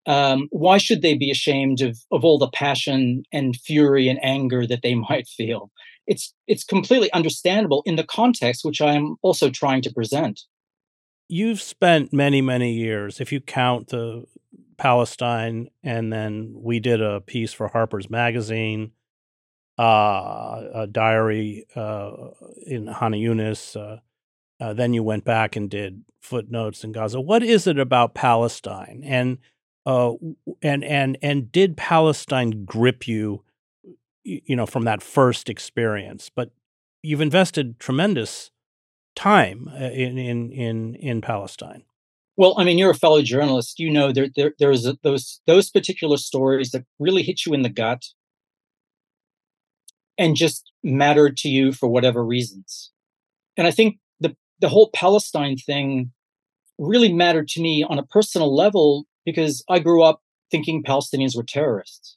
um, 0.10 0.48
why 0.50 0.79
should 0.79 1.03
they 1.03 1.13
be 1.13 1.29
ashamed 1.29 1.81
of, 1.81 2.00
of 2.12 2.25
all 2.25 2.39
the 2.39 2.50
passion 2.50 3.24
and 3.31 3.55
fury 3.55 4.08
and 4.10 4.19
anger 4.24 4.65
that 4.65 4.81
they 4.81 4.96
might 5.10 5.27
feel? 5.27 5.72
It's 6.08 6.34
it's 6.48 6.63
completely 6.63 7.12
understandable 7.13 7.84
in 7.86 7.96
the 7.96 8.03
context 8.03 8.65
which 8.65 8.81
I 8.81 8.93
am 8.93 9.17
also 9.22 9.50
trying 9.50 9.84
to 9.84 9.93
present. 9.93 10.41
You've 11.27 11.62
spent 11.62 12.12
many 12.12 12.41
many 12.41 12.74
years, 12.74 13.22
if 13.22 13.31
you 13.31 13.39
count 13.39 13.89
the 13.89 14.25
Palestine, 14.79 15.69
and 15.83 16.12
then 16.12 16.53
we 16.55 16.79
did 16.79 17.01
a 17.01 17.21
piece 17.21 17.53
for 17.53 17.67
Harper's 17.67 18.09
Magazine, 18.09 18.91
uh, 19.77 20.63
a 20.74 20.88
diary 20.89 21.65
uh, 21.75 22.12
in 22.65 22.88
Khan 22.88 23.12
Younis. 23.12 23.75
Uh, 23.75 24.00
uh, 24.59 24.74
then 24.74 24.93
you 24.93 25.03
went 25.03 25.24
back 25.24 25.55
and 25.55 25.69
did 25.69 26.03
footnotes 26.21 26.83
in 26.83 26.91
Gaza. 26.91 27.21
What 27.21 27.43
is 27.43 27.67
it 27.67 27.77
about 27.77 28.13
Palestine? 28.13 29.01
And 29.05 29.38
uh, 29.86 30.13
and 30.62 30.83
and 30.83 31.17
and 31.21 31.51
did 31.51 31.77
Palestine 31.77 32.65
grip 32.65 33.07
you, 33.07 33.43
you 34.24 34.55
know, 34.55 34.65
from 34.65 34.83
that 34.83 35.01
first 35.01 35.50
experience? 35.50 36.29
But 36.33 36.51
you've 37.01 37.21
invested 37.21 37.79
tremendous 37.79 38.51
time 39.15 39.69
uh, 39.74 39.86
in 39.86 40.17
in 40.17 40.51
in 40.51 40.95
in 40.95 41.21
Palestine. 41.21 41.83
Well, 42.39 42.55
I 42.58 42.63
mean, 42.63 42.77
you're 42.77 42.89
a 42.89 42.96
fellow 42.96 43.22
journalist. 43.22 43.79
You 43.79 43.91
know 43.91 44.13
there 44.13 44.29
there 44.34 44.53
there's 44.60 44.88
those 45.03 45.41
those 45.46 45.69
particular 45.69 46.15
stories 46.15 46.72
that 46.72 46.86
really 46.98 47.22
hit 47.22 47.46
you 47.46 47.53
in 47.53 47.63
the 47.63 47.69
gut 47.69 48.05
and 50.17 50.38
just 50.38 50.72
mattered 50.81 51.36
to 51.39 51.50
you 51.50 51.74
for 51.74 51.89
whatever 51.89 52.25
reasons. 52.25 52.91
And 53.58 53.67
I 53.67 53.72
think 53.72 53.98
the 54.22 54.38
the 54.62 54.69
whole 54.69 54.89
Palestine 54.96 55.58
thing 55.58 56.13
really 56.77 57.12
mattered 57.12 57.50
to 57.50 57.62
me 57.62 57.84
on 57.84 58.00
a 58.00 58.05
personal 58.05 58.55
level 58.55 59.05
because 59.25 59.62
I 59.69 59.79
grew 59.79 60.01
up 60.01 60.22
thinking 60.50 60.81
Palestinians 60.81 61.36
were 61.36 61.43
terrorists. 61.43 62.15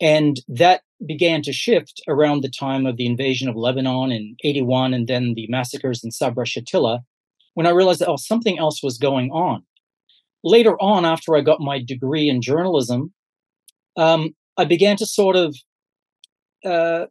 And 0.00 0.40
that 0.48 0.80
began 1.06 1.42
to 1.42 1.52
shift 1.52 2.00
around 2.08 2.42
the 2.42 2.48
time 2.48 2.86
of 2.86 2.96
the 2.96 3.04
invasion 3.04 3.50
of 3.50 3.56
Lebanon 3.56 4.10
in 4.10 4.36
81 4.42 4.94
and 4.94 5.06
then 5.06 5.34
the 5.34 5.48
massacres 5.48 6.02
in 6.02 6.12
Sabra 6.12 6.46
Shatila 6.46 7.00
when 7.56 7.66
I 7.66 7.70
realized 7.70 8.00
that 8.00 8.08
oh, 8.08 8.16
something 8.16 8.58
else 8.58 8.82
was 8.82 8.98
going 8.98 9.30
on. 9.30 9.62
Later 10.44 10.78
on, 10.78 11.06
after 11.06 11.34
I 11.34 11.40
got 11.40 11.58
my 11.58 11.82
degree 11.82 12.28
in 12.28 12.42
journalism, 12.42 13.14
um, 13.96 14.36
I 14.58 14.66
began 14.66 14.98
to 14.98 15.06
sort 15.06 15.36
of 15.36 15.56
uh, 16.66 17.06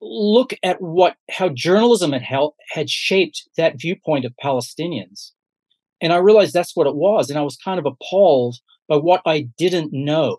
look 0.00 0.54
at 0.62 0.80
what 0.80 1.16
how 1.28 1.48
journalism 1.48 2.12
had 2.12 2.22
helped, 2.22 2.60
had 2.70 2.88
shaped 2.88 3.48
that 3.56 3.80
viewpoint 3.80 4.24
of 4.24 4.32
Palestinians. 4.40 5.32
And 6.00 6.12
I 6.12 6.18
realized 6.18 6.54
that's 6.54 6.76
what 6.76 6.86
it 6.86 6.94
was. 6.94 7.28
And 7.28 7.36
I 7.36 7.42
was 7.42 7.56
kind 7.56 7.80
of 7.80 7.84
appalled 7.86 8.58
by 8.88 8.96
what 8.98 9.22
I 9.26 9.48
didn't 9.58 9.90
know 9.92 10.38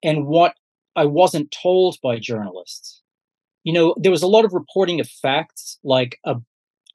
and 0.00 0.26
what 0.26 0.54
I 0.94 1.06
wasn't 1.06 1.56
told 1.60 1.96
by 2.00 2.20
journalists. 2.20 3.02
You 3.64 3.72
know, 3.72 3.96
there 3.98 4.12
was 4.12 4.22
a 4.22 4.28
lot 4.28 4.44
of 4.44 4.52
reporting 4.52 5.00
of 5.00 5.08
facts 5.08 5.80
like 5.82 6.20
a, 6.24 6.36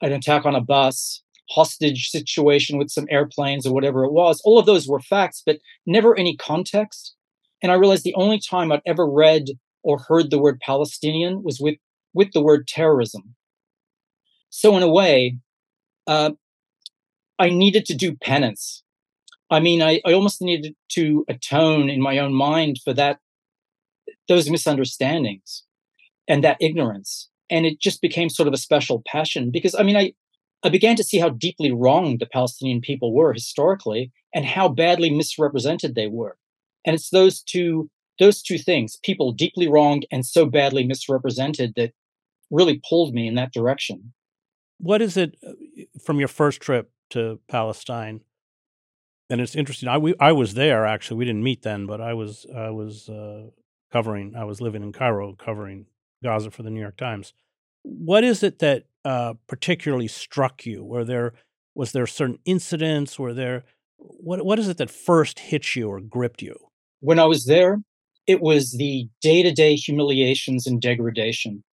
an 0.01 0.13
attack 0.13 0.45
on 0.45 0.55
a 0.55 0.61
bus, 0.61 1.21
hostage 1.49 2.09
situation 2.09 2.77
with 2.77 2.89
some 2.89 3.07
airplanes 3.09 3.65
or 3.65 3.73
whatever 3.73 4.03
it 4.03 4.11
was. 4.11 4.41
All 4.43 4.59
of 4.59 4.65
those 4.65 4.87
were 4.87 4.99
facts, 4.99 5.41
but 5.45 5.59
never 5.85 6.17
any 6.17 6.35
context. 6.37 7.15
And 7.61 7.71
I 7.71 7.75
realized 7.75 8.03
the 8.03 8.15
only 8.15 8.39
time 8.39 8.71
I'd 8.71 8.81
ever 8.85 9.09
read 9.09 9.45
or 9.83 9.99
heard 10.07 10.29
the 10.29 10.39
word 10.39 10.59
Palestinian 10.59 11.43
was 11.43 11.59
with, 11.59 11.75
with 12.13 12.31
the 12.33 12.41
word 12.41 12.67
terrorism. 12.67 13.35
So, 14.49 14.75
in 14.77 14.83
a 14.83 14.89
way, 14.89 15.37
uh, 16.07 16.31
I 17.37 17.49
needed 17.49 17.85
to 17.85 17.95
do 17.95 18.15
penance. 18.15 18.83
I 19.51 19.59
mean, 19.59 19.81
I, 19.81 20.01
I 20.05 20.13
almost 20.13 20.41
needed 20.41 20.75
to 20.89 21.25
atone 21.27 21.89
in 21.89 22.01
my 22.01 22.17
own 22.19 22.33
mind 22.33 22.77
for 22.83 22.93
that, 22.93 23.19
those 24.27 24.49
misunderstandings 24.49 25.63
and 26.27 26.43
that 26.43 26.57
ignorance. 26.59 27.29
And 27.49 27.65
it 27.65 27.79
just 27.79 28.01
became 28.01 28.29
sort 28.29 28.47
of 28.47 28.53
a 28.53 28.57
special 28.57 29.01
passion 29.07 29.49
because 29.51 29.73
I 29.73 29.83
mean, 29.83 29.97
I, 29.97 30.13
I 30.63 30.69
began 30.69 30.95
to 30.97 31.03
see 31.03 31.19
how 31.19 31.29
deeply 31.29 31.71
wronged 31.71 32.19
the 32.19 32.25
Palestinian 32.25 32.81
people 32.81 33.13
were 33.13 33.33
historically 33.33 34.11
and 34.33 34.45
how 34.45 34.67
badly 34.67 35.09
misrepresented 35.09 35.95
they 35.95 36.07
were. 36.07 36.37
And 36.85 36.95
it's 36.95 37.09
those 37.09 37.41
two, 37.41 37.89
those 38.19 38.41
two 38.41 38.57
things, 38.57 38.97
people 39.03 39.31
deeply 39.31 39.67
wronged 39.67 40.05
and 40.11 40.25
so 40.25 40.45
badly 40.45 40.85
misrepresented 40.85 41.73
that 41.75 41.93
really 42.51 42.81
pulled 42.89 43.13
me 43.13 43.27
in 43.27 43.35
that 43.35 43.53
direction. 43.53 44.13
What 44.79 45.01
is 45.01 45.17
it 45.17 45.37
uh, 45.45 45.53
from 46.03 46.19
your 46.19 46.27
first 46.27 46.61
trip 46.61 46.91
to 47.09 47.39
Palestine. 47.47 48.21
And 49.29 49.41
it's 49.41 49.55
interesting. 49.55 49.89
I 49.89 49.97
we, 49.97 50.15
I 50.19 50.31
was 50.31 50.55
there 50.55 50.85
actually. 50.85 51.17
We 51.17 51.25
didn't 51.25 51.43
meet 51.43 51.61
then, 51.61 51.85
but 51.85 52.01
I 52.01 52.13
was 52.13 52.45
I 52.55 52.69
was 52.69 53.09
uh, 53.09 53.49
covering. 53.91 54.35
I 54.35 54.43
was 54.43 54.61
living 54.61 54.81
in 54.81 54.91
Cairo, 54.91 55.33
covering 55.33 55.85
Gaza 56.23 56.49
for 56.49 56.63
the 56.63 56.71
New 56.71 56.79
York 56.79 56.97
Times. 56.97 57.33
What 57.83 58.23
is 58.23 58.41
it 58.41 58.59
that 58.59 58.85
uh, 59.05 59.33
particularly 59.47 60.07
struck 60.07 60.65
you? 60.65 60.83
Were 60.83 61.03
there 61.03 61.33
was 61.75 61.91
there 61.91 62.07
certain 62.07 62.39
incidents? 62.45 63.17
Were 63.17 63.33
there 63.33 63.63
what 63.97 64.45
what 64.45 64.59
is 64.59 64.67
it 64.67 64.77
that 64.77 64.91
first 64.91 65.39
hit 65.39 65.75
you 65.75 65.89
or 65.89 65.99
gripped 65.99 66.41
you? 66.41 66.55
When 66.99 67.19
I 67.19 67.25
was 67.25 67.45
there, 67.45 67.81
it 68.27 68.41
was 68.41 68.71
the 68.73 69.07
day 69.21 69.43
to 69.43 69.51
day 69.51 69.75
humiliations 69.75 70.67
and 70.67 70.81
degradation. 70.81 71.63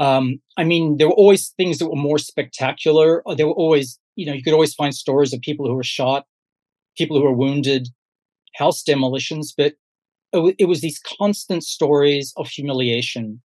Um, 0.00 0.40
I 0.56 0.64
mean, 0.64 0.96
there 0.96 1.08
were 1.08 1.14
always 1.14 1.50
things 1.56 1.78
that 1.78 1.88
were 1.88 1.96
more 1.96 2.18
spectacular. 2.18 3.22
There 3.36 3.46
were 3.46 3.52
always 3.52 3.98
you 4.16 4.26
know, 4.26 4.32
you 4.32 4.42
could 4.42 4.52
always 4.52 4.74
find 4.74 4.94
stories 4.94 5.32
of 5.32 5.40
people 5.40 5.66
who 5.66 5.74
were 5.74 5.82
shot, 5.82 6.26
people 6.96 7.16
who 7.16 7.24
were 7.24 7.32
wounded, 7.32 7.88
house 8.54 8.82
demolitions, 8.82 9.54
but 9.56 9.74
it 10.32 10.66
was 10.66 10.80
these 10.80 10.98
constant 10.98 11.62
stories 11.62 12.32
of 12.36 12.48
humiliation. 12.48 13.42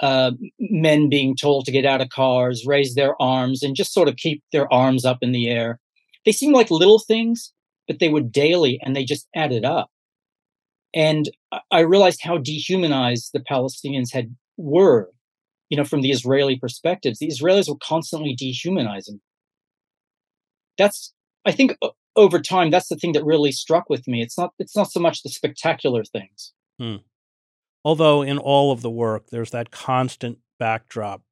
Uh, 0.00 0.32
men 0.60 1.08
being 1.08 1.34
told 1.34 1.64
to 1.64 1.72
get 1.72 1.84
out 1.84 2.00
of 2.00 2.08
cars, 2.10 2.64
raise 2.66 2.94
their 2.94 3.20
arms, 3.20 3.62
and 3.62 3.74
just 3.74 3.92
sort 3.92 4.08
of 4.08 4.16
keep 4.16 4.42
their 4.52 4.72
arms 4.72 5.04
up 5.04 5.18
in 5.22 5.32
the 5.32 5.48
air. 5.48 5.80
They 6.24 6.32
seemed 6.32 6.54
like 6.54 6.70
little 6.70 7.00
things, 7.00 7.52
but 7.86 7.98
they 7.98 8.08
were 8.08 8.20
daily 8.20 8.78
and 8.82 8.94
they 8.94 9.04
just 9.04 9.26
added 9.34 9.64
up. 9.64 9.90
And 10.94 11.28
I 11.70 11.80
realized 11.80 12.20
how 12.22 12.38
dehumanized 12.38 13.30
the 13.32 13.40
Palestinians 13.40 14.12
had 14.12 14.34
were, 14.56 15.10
you 15.68 15.76
know, 15.76 15.84
from 15.84 16.00
the 16.00 16.10
Israeli 16.10 16.56
perspectives. 16.58 17.18
The 17.18 17.28
Israelis 17.28 17.68
were 17.68 17.76
constantly 17.82 18.34
dehumanizing 18.34 19.20
that's 20.78 21.12
I 21.44 21.52
think 21.52 21.76
over 22.16 22.40
time 22.40 22.70
that's 22.70 22.88
the 22.88 22.96
thing 22.96 23.12
that 23.12 23.24
really 23.24 23.52
struck 23.52 23.90
with 23.90 24.08
me. 24.08 24.22
It's 24.22 24.38
not 24.38 24.54
it's 24.58 24.76
not 24.76 24.90
so 24.90 25.00
much 25.00 25.22
the 25.22 25.28
spectacular 25.28 26.04
things. 26.04 26.54
Hmm. 26.78 26.96
Although 27.84 28.22
in 28.22 28.38
all 28.38 28.72
of 28.72 28.82
the 28.82 28.90
work 28.90 29.28
there's 29.30 29.50
that 29.50 29.70
constant 29.70 30.38
backdrop 30.58 31.22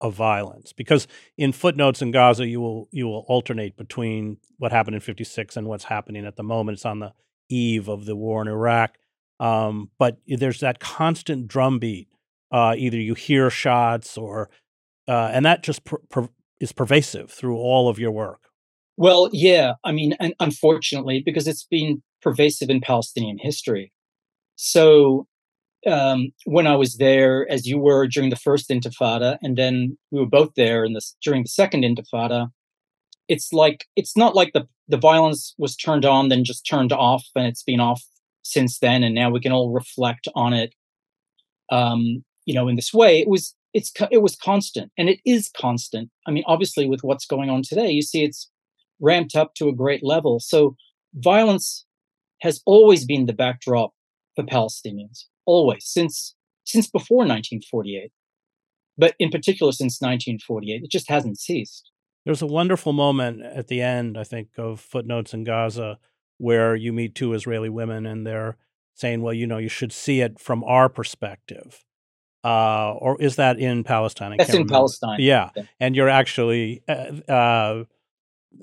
of 0.00 0.14
violence 0.14 0.72
because 0.72 1.06
in 1.38 1.52
footnotes 1.52 2.02
in 2.02 2.10
Gaza 2.10 2.46
you 2.46 2.60
will 2.60 2.88
you 2.90 3.06
will 3.06 3.24
alternate 3.28 3.76
between 3.76 4.38
what 4.58 4.72
happened 4.72 4.96
in 4.96 5.00
56 5.00 5.56
and 5.56 5.68
what's 5.68 5.84
happening 5.84 6.26
at 6.26 6.34
the 6.36 6.42
moment 6.42 6.76
it's 6.76 6.84
on 6.86 6.98
the 6.98 7.12
eve 7.48 7.88
of 7.88 8.04
the 8.06 8.16
war 8.16 8.42
in 8.42 8.48
Iraq 8.48 8.96
Um, 9.38 9.90
but 9.98 10.18
there's 10.26 10.60
that 10.60 10.78
constant 10.80 11.48
drumbeat. 11.48 12.08
Uh, 12.50 12.74
either 12.76 12.96
you 12.98 13.14
hear 13.14 13.50
shots 13.50 14.16
or, 14.18 14.50
uh, 15.08 15.30
and 15.32 15.44
that 15.44 15.62
just 15.62 15.84
per- 15.84 15.98
per- 16.10 16.28
is 16.60 16.70
pervasive 16.72 17.30
through 17.30 17.56
all 17.56 17.88
of 17.88 17.98
your 17.98 18.12
work. 18.12 18.50
Well, 18.96 19.30
yeah. 19.32 19.74
I 19.84 19.90
mean, 19.92 20.14
and 20.20 20.34
unfortunately, 20.38 21.22
because 21.24 21.48
it's 21.48 21.64
been 21.64 22.02
pervasive 22.20 22.70
in 22.70 22.80
Palestinian 22.80 23.38
history. 23.38 23.92
So 24.56 25.26
um, 25.86 26.32
when 26.44 26.66
I 26.66 26.76
was 26.76 26.96
there, 26.96 27.50
as 27.50 27.66
you 27.66 27.78
were 27.78 28.06
during 28.06 28.30
the 28.30 28.36
first 28.36 28.70
Intifada, 28.70 29.38
and 29.42 29.56
then 29.56 29.98
we 30.10 30.20
were 30.20 30.26
both 30.26 30.52
there 30.56 30.84
in 30.84 30.92
this 30.92 31.16
during 31.22 31.42
the 31.42 31.48
second 31.48 31.82
Intifada, 31.84 32.50
it's 33.28 33.52
like 33.52 33.86
it's 33.96 34.16
not 34.16 34.34
like 34.34 34.52
the 34.52 34.68
the 34.88 34.96
violence 34.96 35.54
was 35.58 35.76
turned 35.76 36.04
on 36.04 36.28
then 36.28 36.44
just 36.44 36.66
turned 36.66 36.92
off, 36.92 37.24
and 37.34 37.46
it's 37.46 37.62
been 37.62 37.80
off 37.80 38.02
since 38.42 38.78
then, 38.78 39.02
and 39.02 39.14
now 39.14 39.30
we 39.30 39.40
can 39.40 39.52
all 39.52 39.72
reflect 39.72 40.28
on 40.34 40.52
it. 40.52 40.74
Um, 41.70 42.24
you 42.44 42.54
know, 42.54 42.68
in 42.68 42.76
this 42.76 42.92
way, 42.92 43.20
it 43.20 43.28
was 43.28 43.54
it's 43.74 43.92
it 44.10 44.22
was 44.22 44.36
constant, 44.36 44.92
and 44.96 45.08
it 45.08 45.20
is 45.24 45.50
constant. 45.56 46.10
I 46.26 46.30
mean, 46.30 46.44
obviously, 46.46 46.86
with 46.86 47.02
what's 47.02 47.26
going 47.26 47.50
on 47.50 47.62
today, 47.62 47.90
you 47.90 48.02
see 48.02 48.24
it's 48.24 48.50
ramped 49.00 49.34
up 49.34 49.54
to 49.54 49.68
a 49.68 49.74
great 49.74 50.04
level. 50.04 50.38
So 50.38 50.76
violence 51.14 51.84
has 52.40 52.60
always 52.66 53.04
been 53.04 53.26
the 53.26 53.32
backdrop 53.32 53.92
for 54.36 54.44
Palestinians 54.44 55.24
always 55.46 55.84
since 55.84 56.34
since 56.64 56.88
before 56.88 57.18
1948 57.18 58.10
but 58.96 59.14
in 59.18 59.30
particular 59.30 59.72
since 59.72 60.00
1948 60.00 60.82
it 60.82 60.90
just 60.90 61.08
hasn't 61.08 61.38
ceased 61.38 61.90
there's 62.24 62.42
a 62.42 62.46
wonderful 62.46 62.92
moment 62.92 63.42
at 63.42 63.68
the 63.68 63.80
end 63.80 64.16
i 64.16 64.24
think 64.24 64.48
of 64.58 64.80
footnotes 64.80 65.34
in 65.34 65.44
gaza 65.44 65.98
where 66.38 66.74
you 66.74 66.92
meet 66.92 67.14
two 67.14 67.32
israeli 67.32 67.68
women 67.68 68.06
and 68.06 68.26
they're 68.26 68.56
saying 68.94 69.22
well 69.22 69.34
you 69.34 69.46
know 69.46 69.58
you 69.58 69.68
should 69.68 69.92
see 69.92 70.20
it 70.20 70.38
from 70.38 70.62
our 70.64 70.88
perspective 70.88 71.84
uh, 72.44 72.92
or 72.94 73.20
is 73.22 73.36
that 73.36 73.58
in 73.58 73.84
palestine 73.84 74.32
I 74.32 74.36
that's 74.38 74.50
in 74.50 74.54
remember. 74.56 74.72
palestine 74.74 75.20
yeah. 75.20 75.50
yeah. 75.56 75.62
and 75.78 75.94
you're 75.94 76.08
actually 76.08 76.82
uh, 76.88 77.32
uh, 77.32 77.84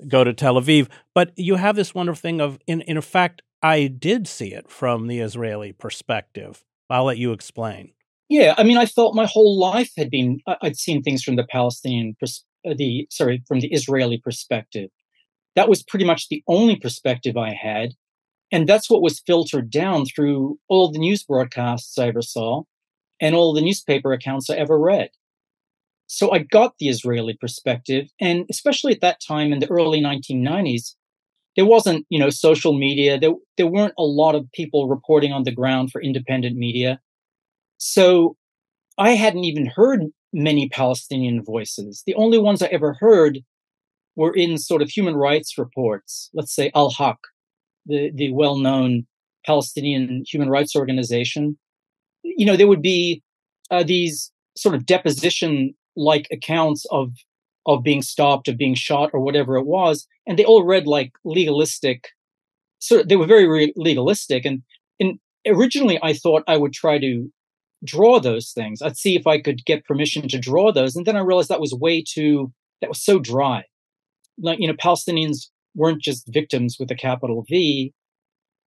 go 0.06 0.24
to 0.24 0.32
tel 0.32 0.54
aviv 0.54 0.88
but 1.14 1.32
you 1.36 1.56
have 1.56 1.76
this 1.76 1.94
wonderful 1.94 2.20
thing 2.20 2.40
of 2.40 2.58
in, 2.66 2.82
in 2.82 3.00
fact 3.00 3.42
i 3.62 3.86
did 3.86 4.28
see 4.28 4.52
it 4.52 4.70
from 4.70 5.06
the 5.06 5.20
israeli 5.20 5.72
perspective 5.72 6.64
I'll 6.90 7.04
let 7.04 7.18
you 7.18 7.32
explain. 7.32 7.92
Yeah, 8.28 8.54
I 8.56 8.62
mean, 8.62 8.76
I 8.76 8.86
felt 8.86 9.14
my 9.14 9.26
whole 9.26 9.58
life 9.58 9.90
had 9.96 10.10
been 10.10 10.40
I'd 10.62 10.76
seen 10.76 11.02
things 11.02 11.22
from 11.22 11.36
the 11.36 11.46
Palestinian, 11.46 12.16
uh, 12.22 12.74
the 12.76 13.08
sorry, 13.10 13.42
from 13.48 13.60
the 13.60 13.72
Israeli 13.72 14.18
perspective. 14.18 14.90
That 15.56 15.68
was 15.68 15.82
pretty 15.82 16.04
much 16.04 16.28
the 16.28 16.42
only 16.46 16.76
perspective 16.76 17.36
I 17.36 17.54
had, 17.54 17.94
and 18.52 18.68
that's 18.68 18.88
what 18.88 19.02
was 19.02 19.22
filtered 19.26 19.70
down 19.70 20.06
through 20.06 20.58
all 20.68 20.92
the 20.92 20.98
news 20.98 21.24
broadcasts 21.24 21.98
I 21.98 22.08
ever 22.08 22.22
saw, 22.22 22.62
and 23.20 23.34
all 23.34 23.52
the 23.52 23.62
newspaper 23.62 24.12
accounts 24.12 24.48
I 24.48 24.56
ever 24.56 24.78
read. 24.78 25.10
So 26.06 26.32
I 26.32 26.38
got 26.38 26.74
the 26.78 26.88
Israeli 26.88 27.36
perspective, 27.40 28.08
and 28.20 28.44
especially 28.50 28.92
at 28.92 29.00
that 29.00 29.20
time 29.26 29.52
in 29.52 29.60
the 29.60 29.70
early 29.70 30.00
1990s, 30.00 30.94
there 31.60 31.66
wasn't, 31.66 32.06
you 32.08 32.18
know, 32.18 32.30
social 32.30 32.72
media. 32.72 33.20
There, 33.20 33.34
there 33.58 33.66
weren't 33.66 33.92
a 33.98 34.02
lot 34.02 34.34
of 34.34 34.50
people 34.52 34.88
reporting 34.88 35.30
on 35.30 35.42
the 35.42 35.52
ground 35.52 35.92
for 35.92 36.00
independent 36.00 36.56
media. 36.56 36.98
So 37.76 38.38
I 38.96 39.10
hadn't 39.10 39.44
even 39.44 39.66
heard 39.66 40.06
many 40.32 40.70
Palestinian 40.70 41.44
voices. 41.44 42.02
The 42.06 42.14
only 42.14 42.38
ones 42.38 42.62
I 42.62 42.68
ever 42.68 42.94
heard 42.94 43.40
were 44.16 44.34
in 44.34 44.56
sort 44.56 44.80
of 44.80 44.88
human 44.88 45.16
rights 45.16 45.58
reports. 45.58 46.30
Let's 46.32 46.54
say 46.54 46.70
Al 46.74 46.92
Haq, 46.92 47.18
the, 47.84 48.10
the 48.14 48.32
well 48.32 48.56
known 48.56 49.06
Palestinian 49.44 50.24
human 50.26 50.48
rights 50.48 50.74
organization. 50.74 51.58
You 52.22 52.46
know, 52.46 52.56
there 52.56 52.68
would 52.68 52.80
be 52.80 53.22
uh, 53.70 53.82
these 53.82 54.32
sort 54.56 54.74
of 54.74 54.86
deposition 54.86 55.74
like 55.94 56.26
accounts 56.32 56.86
of 56.90 57.10
of 57.66 57.82
being 57.82 58.02
stopped, 58.02 58.48
of 58.48 58.56
being 58.56 58.74
shot, 58.74 59.10
or 59.12 59.20
whatever 59.20 59.56
it 59.56 59.66
was. 59.66 60.06
And 60.26 60.38
they 60.38 60.44
all 60.44 60.64
read 60.64 60.86
like 60.86 61.12
legalistic. 61.24 62.08
So 62.78 63.02
they 63.02 63.16
were 63.16 63.26
very 63.26 63.46
re- 63.46 63.74
legalistic. 63.76 64.44
And, 64.44 64.62
and 64.98 65.18
originally, 65.46 65.98
I 66.02 66.14
thought 66.14 66.42
I 66.46 66.56
would 66.56 66.72
try 66.72 66.98
to 66.98 67.30
draw 67.84 68.20
those 68.20 68.52
things. 68.52 68.82
I'd 68.82 68.96
see 68.96 69.16
if 69.16 69.26
I 69.26 69.40
could 69.40 69.64
get 69.64 69.84
permission 69.84 70.28
to 70.28 70.38
draw 70.38 70.72
those. 70.72 70.96
And 70.96 71.06
then 71.06 71.16
I 71.16 71.20
realized 71.20 71.48
that 71.48 71.60
was 71.60 71.74
way 71.74 72.02
too, 72.06 72.52
that 72.80 72.90
was 72.90 73.02
so 73.02 73.18
dry. 73.18 73.64
Like, 74.38 74.58
you 74.58 74.66
know, 74.66 74.74
Palestinians 74.74 75.48
weren't 75.74 76.02
just 76.02 76.26
victims 76.28 76.76
with 76.78 76.90
a 76.90 76.94
capital 76.94 77.44
V. 77.48 77.92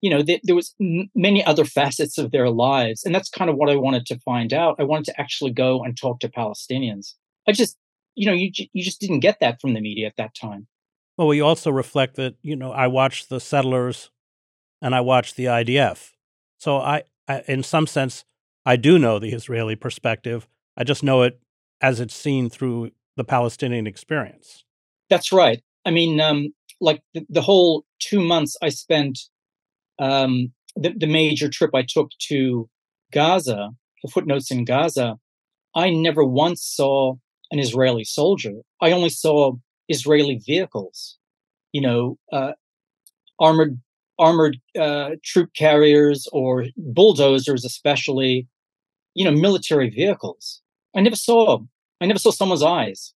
You 0.01 0.11
know, 0.11 0.23
they, 0.23 0.41
there 0.43 0.57
was 0.57 0.75
m- 0.81 1.11
many 1.15 1.45
other 1.45 1.65
facets 1.65 2.19
of 2.19 2.31
their 2.31 2.51
lives. 2.51 3.05
And 3.05 3.15
that's 3.15 3.31
kind 3.31 3.51
of 3.51 3.57
what 3.57 3.71
I 3.71 3.77
wanted 3.77 4.07
to 4.07 4.19
find 4.21 4.53
out. 4.53 4.77
I 4.79 4.85
wanted 4.85 5.07
to 5.07 5.21
actually 5.21 5.53
go 5.53 5.83
and 5.83 5.97
talk 5.97 6.21
to 6.21 6.29
Palestinians. 6.29 7.15
I 7.49 7.53
just 7.53 7.77
you 8.14 8.27
know, 8.27 8.33
you 8.33 8.51
you 8.72 8.83
just 8.83 9.01
didn't 9.01 9.20
get 9.20 9.40
that 9.40 9.61
from 9.61 9.75
the 9.75 9.81
media 9.81 10.07
at 10.07 10.16
that 10.16 10.35
time. 10.35 10.66
Well, 11.16 11.29
we 11.29 11.40
also 11.40 11.70
reflect 11.70 12.16
that 12.16 12.37
you 12.42 12.57
know 12.57 12.72
I 12.72 12.87
watched 12.87 13.29
the 13.29 13.40
settlers, 13.40 14.11
and 14.81 14.94
I 14.94 15.01
watched 15.01 15.37
the 15.37 15.46
IDF, 15.46 16.12
so 16.59 16.79
I, 16.79 17.05
I 17.29 17.42
in 17.48 17.62
some 17.62 17.87
sense 17.87 18.25
I 18.64 18.77
do 18.77 18.98
know 18.98 19.18
the 19.18 19.33
Israeli 19.33 19.77
perspective. 19.77 20.48
I 20.77 20.85
just 20.85 21.03
know 21.03 21.22
it 21.22 21.40
as 21.81 22.01
it's 22.01 22.14
seen 22.14 22.48
through 22.48 22.92
the 23.16 23.25
Palestinian 23.25 23.87
experience. 23.87 24.64
That's 25.11 25.33
right. 25.33 25.62
I 25.85 25.90
mean, 25.90 26.20
um, 26.20 26.55
like 26.81 27.03
the, 27.12 27.27
the, 27.29 27.42
whole 27.42 27.85
two 27.98 28.20
months 28.22 28.57
I 28.62 28.68
spent, 28.68 29.18
um, 29.98 30.53
the, 30.77 30.94
the 30.96 31.07
major 31.07 31.48
trip 31.48 31.72
I 31.75 31.85
took 31.87 32.11
to 32.29 32.68
Gaza, 33.12 33.70
the 34.03 34.11
footnotes 34.11 34.51
in 34.51 34.64
Gaza, 34.64 35.18
I 35.75 35.90
never 35.90 36.25
once 36.25 36.62
saw 36.64 37.16
an 37.53 37.59
Israeli 37.59 38.03
soldier. 38.03 38.55
I 38.81 38.91
only 38.91 39.11
saw 39.11 39.53
Israeli 39.88 40.41
vehicles, 40.45 41.19
you 41.73 41.83
know, 41.83 42.19
uh, 42.33 42.53
armored 43.38 43.79
armored 44.19 44.59
uh, 44.79 45.11
troop 45.23 45.51
carriers 45.55 46.29
or 46.33 46.67
bulldozers, 46.77 47.65
especially, 47.65 48.49
you 49.15 49.25
know, 49.25 49.33
military 49.33 49.91
vehicles. 49.91 50.62
I 50.97 51.01
never 51.01 51.17
saw. 51.17 51.61
I 52.01 52.07
never 52.07 52.19
saw 52.19 52.31
someone's 52.31 52.62
eyes. 52.62 53.15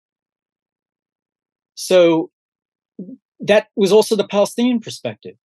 So 1.75 2.31
that 3.40 3.68
was 3.75 3.92
also 3.92 4.16
the 4.16 4.29
Palestinian 4.29 4.81
perspective. 4.81 5.37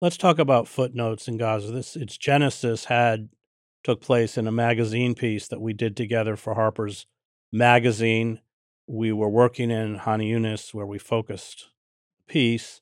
Let's 0.00 0.16
talk 0.16 0.38
about 0.38 0.68
footnotes 0.68 1.28
in 1.28 1.36
Gaza. 1.36 1.72
This 1.72 1.96
its 1.96 2.16
genesis 2.16 2.86
had 2.86 3.28
took 3.82 4.00
place 4.02 4.36
in 4.36 4.46
a 4.46 4.52
magazine 4.52 5.14
piece 5.14 5.48
that 5.48 5.60
we 5.60 5.72
did 5.72 5.96
together 5.96 6.36
for 6.36 6.54
Harper's 6.54 7.06
magazine. 7.52 8.40
We 8.86 9.12
were 9.12 9.28
working 9.28 9.70
in 9.70 10.00
Khan 10.00 10.20
Younis 10.20 10.74
where 10.74 10.86
we 10.86 10.98
focused 10.98 11.70
peace, 12.26 12.80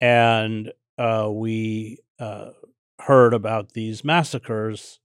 and 0.00 0.72
uh, 0.98 1.28
we 1.30 1.98
uh, 2.18 2.50
heard 3.00 3.34
about 3.34 3.72
these 3.72 4.04
massacres 4.04 5.00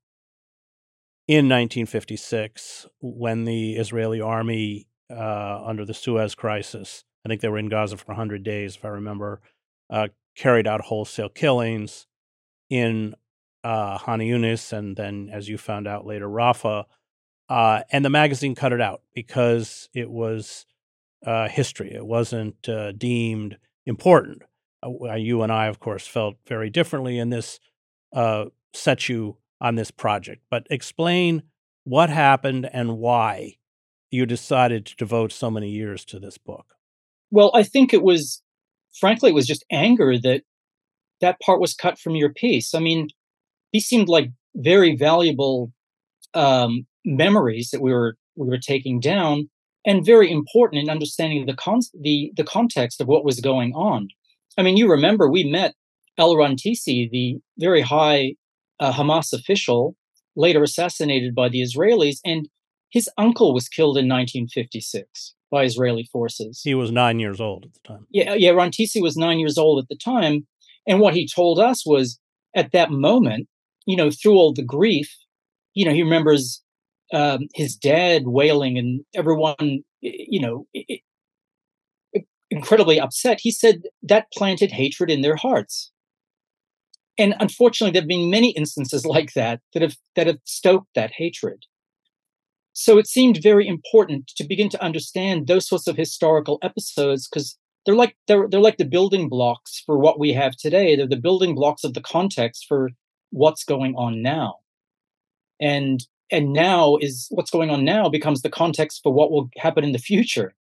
in 1.27 1.45
1956 1.47 2.87
when 3.01 3.45
the 3.45 3.75
Israeli 3.75 4.21
army, 4.21 4.87
uh, 5.11 5.63
under 5.63 5.85
the 5.85 5.93
Suez 5.93 6.35
Crisis, 6.35 7.03
I 7.25 7.29
think 7.29 7.41
they 7.41 7.49
were 7.49 7.59
in 7.59 7.69
Gaza 7.69 7.97
for 7.97 8.07
100 8.07 8.43
days, 8.43 8.75
if 8.75 8.85
I 8.85 8.89
remember, 8.89 9.41
uh, 9.89 10.07
carried 10.35 10.67
out 10.67 10.81
wholesale 10.81 11.29
killings 11.29 12.07
in 12.69 13.15
uh, 13.63 13.97
Han 13.97 14.21
and 14.21 14.95
then, 14.95 15.29
as 15.31 15.49
you 15.49 15.57
found 15.57 15.87
out 15.87 16.05
later, 16.05 16.27
Rafah. 16.27 16.85
Uh, 17.49 17.81
and 17.91 18.05
the 18.05 18.09
magazine 18.09 18.53
cut 18.55 18.71
it 18.71 18.81
out 18.81 19.01
because 19.13 19.89
it 19.93 20.09
was 20.09 20.65
uh, 21.25 21.47
history. 21.47 21.91
It 21.93 22.05
wasn't 22.05 22.69
uh, 22.69 22.91
deemed 22.91 23.57
important. 23.85 24.43
Uh, 24.83 25.15
you 25.15 25.41
and 25.41 25.51
I, 25.51 25.65
of 25.65 25.79
course, 25.79 26.07
felt 26.07 26.35
very 26.47 26.69
differently, 26.69 27.17
and 27.19 27.33
this 27.33 27.59
uh, 28.13 28.45
set 28.73 29.09
you 29.09 29.37
on 29.59 29.75
this 29.75 29.91
project. 29.91 30.43
But 30.49 30.67
explain 30.69 31.43
what 31.83 32.09
happened 32.09 32.69
and 32.71 32.97
why 32.97 33.55
you 34.11 34.25
decided 34.25 34.85
to 34.85 34.95
devote 34.95 35.31
so 35.31 35.51
many 35.51 35.69
years 35.69 36.05
to 36.05 36.19
this 36.19 36.37
book. 36.37 36.75
Well, 37.31 37.51
I 37.53 37.63
think 37.63 37.93
it 37.93 38.03
was, 38.03 38.41
frankly, 38.99 39.31
it 39.31 39.35
was 39.35 39.47
just 39.47 39.65
anger 39.71 40.17
that 40.19 40.43
that 41.21 41.39
part 41.41 41.59
was 41.59 41.73
cut 41.73 41.99
from 41.99 42.15
your 42.15 42.33
piece. 42.33 42.73
I 42.73 42.79
mean, 42.79 43.09
these 43.73 43.85
seemed 43.85 44.07
like 44.07 44.31
very 44.55 44.95
valuable 44.95 45.71
um, 46.33 46.87
memories 47.05 47.69
that 47.71 47.81
we 47.81 47.91
were 47.91 48.15
we 48.35 48.47
were 48.47 48.57
taking 48.57 48.99
down 48.99 49.49
and 49.85 50.05
very 50.05 50.31
important 50.31 50.81
in 50.83 50.89
understanding 50.89 51.45
the 51.45 51.55
con- 51.55 51.81
the 51.99 52.31
the 52.35 52.43
context 52.43 53.01
of 53.01 53.07
what 53.07 53.25
was 53.25 53.39
going 53.39 53.73
on. 53.73 54.09
I 54.57 54.63
mean, 54.63 54.77
you 54.77 54.89
remember 54.89 55.29
we 55.29 55.43
met 55.43 55.75
El 56.17 56.35
Rantisi, 56.35 57.09
the 57.09 57.37
very 57.57 57.81
high 57.81 58.35
uh, 58.79 58.91
Hamas 58.91 59.33
official, 59.33 59.95
later 60.35 60.63
assassinated 60.63 61.33
by 61.33 61.49
the 61.49 61.61
Israelis, 61.61 62.17
and 62.25 62.49
his 62.89 63.09
uncle 63.17 63.53
was 63.53 63.69
killed 63.69 63.97
in 63.97 64.07
1956 64.07 65.35
by 65.51 65.63
Israeli 65.63 66.07
forces. 66.11 66.61
He 66.63 66.75
was 66.75 66.91
nine 66.91 67.19
years 67.19 67.39
old 67.39 67.65
at 67.65 67.73
the 67.73 67.79
time. 67.87 68.07
Yeah, 68.11 68.33
yeah. 68.33 68.51
Rantisi 68.51 69.01
was 69.01 69.15
nine 69.17 69.39
years 69.39 69.57
old 69.57 69.81
at 69.81 69.89
the 69.89 69.97
time, 69.97 70.45
and 70.87 70.99
what 70.99 71.13
he 71.13 71.27
told 71.27 71.59
us 71.59 71.85
was, 71.85 72.19
at 72.55 72.71
that 72.71 72.91
moment, 72.91 73.47
you 73.85 73.95
know, 73.95 74.09
through 74.11 74.33
all 74.33 74.53
the 74.53 74.63
grief, 74.63 75.15
you 75.73 75.85
know, 75.85 75.93
he 75.93 76.03
remembers 76.03 76.61
um, 77.13 77.47
his 77.53 77.75
dad 77.75 78.23
wailing 78.25 78.77
and 78.77 79.01
everyone, 79.15 79.83
you 80.01 80.39
know, 80.39 80.67
incredibly 82.51 82.99
upset. 82.99 83.39
He 83.41 83.51
said 83.51 83.83
that 84.03 84.31
planted 84.33 84.71
hatred 84.71 85.09
in 85.09 85.21
their 85.21 85.35
hearts. 85.35 85.91
And 87.17 87.35
unfortunately, 87.39 87.91
there 87.91 88.01
have 88.01 88.07
been 88.07 88.29
many 88.29 88.51
instances 88.51 89.05
like 89.05 89.33
that 89.33 89.61
that 89.73 89.81
have 89.81 89.97
that 90.15 90.27
have 90.27 90.39
stoked 90.45 90.93
that 90.95 91.11
hatred. 91.11 91.65
So 92.73 92.97
it 92.97 93.07
seemed 93.07 93.43
very 93.43 93.67
important 93.67 94.27
to 94.37 94.45
begin 94.45 94.69
to 94.69 94.81
understand 94.81 95.47
those 95.47 95.67
sorts 95.67 95.87
of 95.87 95.97
historical 95.97 96.59
episodes 96.61 97.27
because 97.27 97.57
they're 97.85 97.95
like 97.95 98.15
they're 98.27 98.47
they're 98.49 98.59
like 98.61 98.77
the 98.77 98.85
building 98.85 99.27
blocks 99.27 99.81
for 99.85 99.97
what 99.97 100.19
we 100.19 100.31
have 100.33 100.55
today. 100.55 100.95
They're 100.95 101.07
the 101.07 101.17
building 101.17 101.55
blocks 101.55 101.83
of 101.83 101.93
the 101.93 102.01
context 102.01 102.65
for 102.67 102.91
what's 103.31 103.63
going 103.63 103.95
on 103.95 104.21
now. 104.21 104.55
And 105.59 105.99
and 106.31 106.53
now 106.53 106.97
is 106.97 107.27
what's 107.31 107.51
going 107.51 107.69
on 107.69 107.83
now 107.83 108.09
becomes 108.09 108.41
the 108.41 108.49
context 108.49 109.01
for 109.03 109.11
what 109.11 109.31
will 109.31 109.49
happen 109.57 109.83
in 109.83 109.91
the 109.91 109.99
future. 109.99 110.53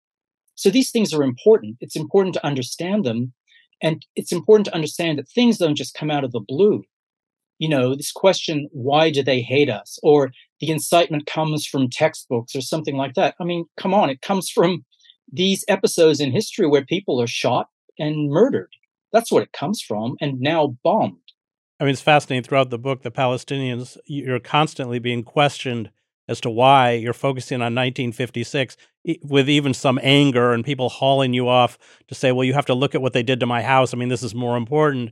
So 0.55 0.69
these 0.69 0.91
things 0.91 1.13
are 1.13 1.23
important. 1.23 1.77
It's 1.81 1.95
important 1.95 2.33
to 2.35 2.45
understand 2.45 3.05
them. 3.05 3.33
And 3.81 4.05
it's 4.15 4.31
important 4.31 4.65
to 4.65 4.73
understand 4.73 5.19
that 5.19 5.29
things 5.29 5.57
don't 5.57 5.75
just 5.75 5.93
come 5.93 6.09
out 6.09 6.23
of 6.23 6.31
the 6.31 6.39
blue. 6.39 6.83
You 7.59 7.69
know, 7.69 7.95
this 7.95 8.11
question, 8.11 8.69
why 8.71 9.11
do 9.11 9.21
they 9.23 9.41
hate 9.41 9.69
us? 9.69 9.99
Or 10.01 10.31
the 10.59 10.69
incitement 10.69 11.25
comes 11.27 11.65
from 11.65 11.89
textbooks 11.89 12.55
or 12.55 12.61
something 12.61 12.95
like 12.95 13.13
that. 13.15 13.35
I 13.39 13.43
mean, 13.43 13.65
come 13.77 13.93
on, 13.93 14.09
it 14.09 14.21
comes 14.21 14.49
from 14.49 14.85
these 15.31 15.63
episodes 15.67 16.19
in 16.19 16.31
history 16.31 16.67
where 16.67 16.85
people 16.85 17.21
are 17.21 17.27
shot 17.27 17.67
and 17.99 18.31
murdered. 18.31 18.71
That's 19.11 19.31
what 19.31 19.43
it 19.43 19.53
comes 19.53 19.81
from, 19.81 20.17
and 20.21 20.39
now 20.39 20.77
bombed. 20.83 21.17
I 21.79 21.83
mean, 21.83 21.91
it's 21.91 22.01
fascinating 22.01 22.43
throughout 22.43 22.69
the 22.69 22.79
book, 22.79 23.03
the 23.03 23.11
Palestinians, 23.11 23.97
you're 24.05 24.39
constantly 24.39 24.99
being 24.99 25.23
questioned 25.23 25.91
as 26.27 26.41
to 26.41 26.49
why 26.49 26.91
you're 26.91 27.13
focusing 27.13 27.57
on 27.57 27.75
1956 27.75 28.75
with 29.23 29.47
even 29.47 29.73
some 29.73 29.99
anger 30.01 30.51
and 30.51 30.65
people 30.65 30.89
hauling 30.89 31.33
you 31.33 31.47
off 31.47 31.77
to 32.07 32.15
say, 32.15 32.31
well, 32.31 32.43
you 32.43 32.53
have 32.53 32.65
to 32.65 32.73
look 32.73 32.95
at 32.95 33.01
what 33.01 33.13
they 33.13 33.23
did 33.23 33.39
to 33.39 33.45
my 33.45 33.61
house. 33.61 33.93
I 33.93 33.97
mean, 33.97 34.09
this 34.09 34.23
is 34.23 34.35
more 34.35 34.57
important. 34.57 35.11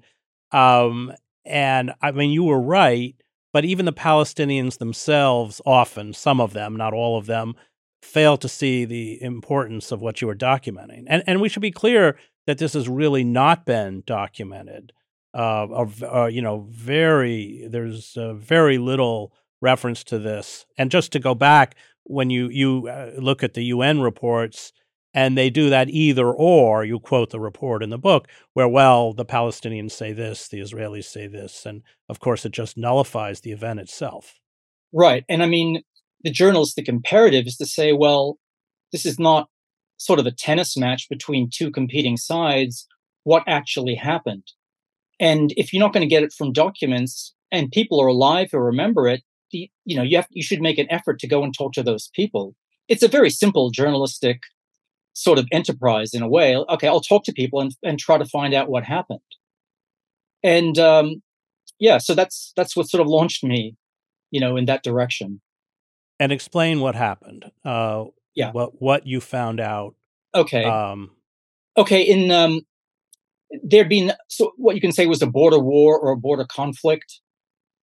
Um, 0.51 1.13
and 1.45 1.93
I 2.01 2.11
mean, 2.11 2.31
you 2.31 2.43
were 2.43 2.59
right, 2.59 3.15
but 3.53 3.63
even 3.63 3.85
the 3.85 3.93
Palestinians 3.93 4.79
themselves, 4.79 5.61
often, 5.65 6.13
some 6.13 6.41
of 6.41 6.53
them, 6.53 6.75
not 6.75 6.93
all 6.93 7.17
of 7.17 7.27
them, 7.27 7.55
fail 8.01 8.37
to 8.37 8.49
see 8.49 8.85
the 8.85 9.21
importance 9.21 9.91
of 9.91 10.01
what 10.01 10.19
you 10.21 10.27
were 10.27 10.35
documenting. 10.35 11.05
And, 11.07 11.23
and 11.25 11.39
we 11.39 11.47
should 11.47 11.61
be 11.61 11.71
clear 11.71 12.17
that 12.47 12.57
this 12.57 12.73
has 12.73 12.89
really 12.89 13.23
not 13.23 13.65
been 13.65 14.03
documented 14.05 14.91
uh, 15.35 15.67
of 15.69 16.03
uh, 16.03 16.25
you 16.25 16.41
know 16.41 16.65
very 16.69 17.67
there's 17.69 18.15
uh, 18.17 18.33
very 18.33 18.77
little 18.77 19.33
reference 19.61 20.03
to 20.05 20.19
this. 20.19 20.65
And 20.77 20.91
just 20.91 21.11
to 21.11 21.19
go 21.19 21.35
back, 21.35 21.75
when 22.03 22.29
you 22.29 22.49
you 22.49 22.87
uh, 22.87 23.11
look 23.17 23.43
at 23.43 23.53
the 23.53 23.63
UN 23.65 24.01
reports, 24.01 24.71
and 25.13 25.37
they 25.37 25.49
do 25.49 25.69
that 25.69 25.89
either 25.89 26.31
or. 26.31 26.85
You 26.85 26.99
quote 26.99 27.31
the 27.31 27.39
report 27.39 27.83
in 27.83 27.89
the 27.89 27.97
book 27.97 28.27
where, 28.53 28.67
well, 28.67 29.13
the 29.13 29.25
Palestinians 29.25 29.91
say 29.91 30.13
this, 30.13 30.47
the 30.47 30.59
Israelis 30.59 31.05
say 31.05 31.27
this, 31.27 31.65
and 31.65 31.81
of 32.09 32.19
course, 32.19 32.45
it 32.45 32.51
just 32.51 32.77
nullifies 32.77 33.41
the 33.41 33.51
event 33.51 33.79
itself. 33.79 34.39
Right, 34.93 35.25
and 35.27 35.43
I 35.43 35.47
mean, 35.47 35.81
the 36.23 36.31
journalistic 36.31 36.87
imperative 36.87 37.47
is 37.47 37.57
to 37.57 37.65
say, 37.65 37.91
well, 37.91 38.37
this 38.91 39.05
is 39.05 39.19
not 39.19 39.49
sort 39.97 40.19
of 40.19 40.25
a 40.25 40.31
tennis 40.31 40.77
match 40.77 41.07
between 41.09 41.49
two 41.49 41.71
competing 41.71 42.17
sides. 42.17 42.87
What 43.23 43.43
actually 43.47 43.95
happened? 43.95 44.43
And 45.19 45.53
if 45.57 45.71
you're 45.71 45.79
not 45.79 45.93
going 45.93 46.07
to 46.07 46.13
get 46.13 46.23
it 46.23 46.33
from 46.33 46.51
documents 46.51 47.33
and 47.51 47.71
people 47.71 48.01
are 48.01 48.07
alive 48.07 48.49
who 48.51 48.59
remember 48.59 49.07
it, 49.07 49.21
you, 49.51 49.67
you 49.85 49.95
know, 49.95 50.03
you 50.03 50.17
have 50.17 50.27
you 50.31 50.43
should 50.43 50.61
make 50.61 50.77
an 50.77 50.87
effort 50.89 51.19
to 51.19 51.27
go 51.27 51.43
and 51.43 51.53
talk 51.53 51.73
to 51.73 51.83
those 51.83 52.09
people. 52.13 52.55
It's 52.87 53.03
a 53.03 53.07
very 53.07 53.29
simple 53.29 53.69
journalistic 53.71 54.41
sort 55.13 55.39
of 55.39 55.47
enterprise 55.51 56.13
in 56.13 56.21
a 56.21 56.27
way. 56.27 56.55
Okay, 56.55 56.87
I'll 56.87 57.01
talk 57.01 57.23
to 57.25 57.33
people 57.33 57.61
and, 57.61 57.71
and 57.83 57.97
try 57.97 58.17
to 58.17 58.25
find 58.25 58.53
out 58.53 58.69
what 58.69 58.83
happened. 58.83 59.19
And 60.43 60.77
um, 60.77 61.21
yeah, 61.79 61.97
so 61.97 62.13
that's 62.13 62.53
that's 62.55 62.75
what 62.75 62.89
sort 62.89 63.01
of 63.01 63.07
launched 63.07 63.43
me, 63.43 63.75
you 64.31 64.39
know, 64.39 64.57
in 64.57 64.65
that 64.65 64.83
direction. 64.83 65.41
And 66.19 66.31
explain 66.31 66.79
what 66.81 66.95
happened. 66.95 67.51
Uh, 67.63 68.05
yeah, 68.35 68.51
what 68.51 68.81
what 68.81 69.07
you 69.07 69.21
found 69.21 69.59
out. 69.59 69.95
Okay. 70.33 70.65
Um, 70.65 71.11
okay. 71.77 72.01
In 72.01 72.29
um, 72.31 72.61
there 73.63 73.85
been 73.85 74.13
so 74.27 74.53
what 74.57 74.75
you 74.75 74.81
can 74.81 74.91
say 74.91 75.05
was 75.05 75.21
a 75.21 75.27
border 75.27 75.59
war 75.59 75.99
or 75.99 76.11
a 76.11 76.17
border 76.17 76.45
conflict 76.45 77.19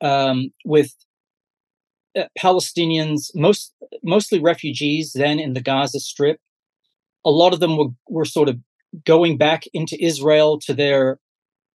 um, 0.00 0.52
with 0.64 0.94
uh, 2.16 2.24
Palestinians, 2.38 3.30
most 3.34 3.72
mostly 4.02 4.40
refugees, 4.40 5.12
then 5.12 5.38
in 5.38 5.54
the 5.54 5.60
Gaza 5.60 6.00
Strip. 6.00 6.38
A 7.24 7.30
lot 7.30 7.52
of 7.52 7.60
them 7.60 7.76
were 7.76 7.90
were 8.08 8.24
sort 8.24 8.48
of 8.48 8.58
going 9.04 9.38
back 9.38 9.64
into 9.72 10.02
Israel 10.02 10.58
to 10.60 10.74
their 10.74 11.18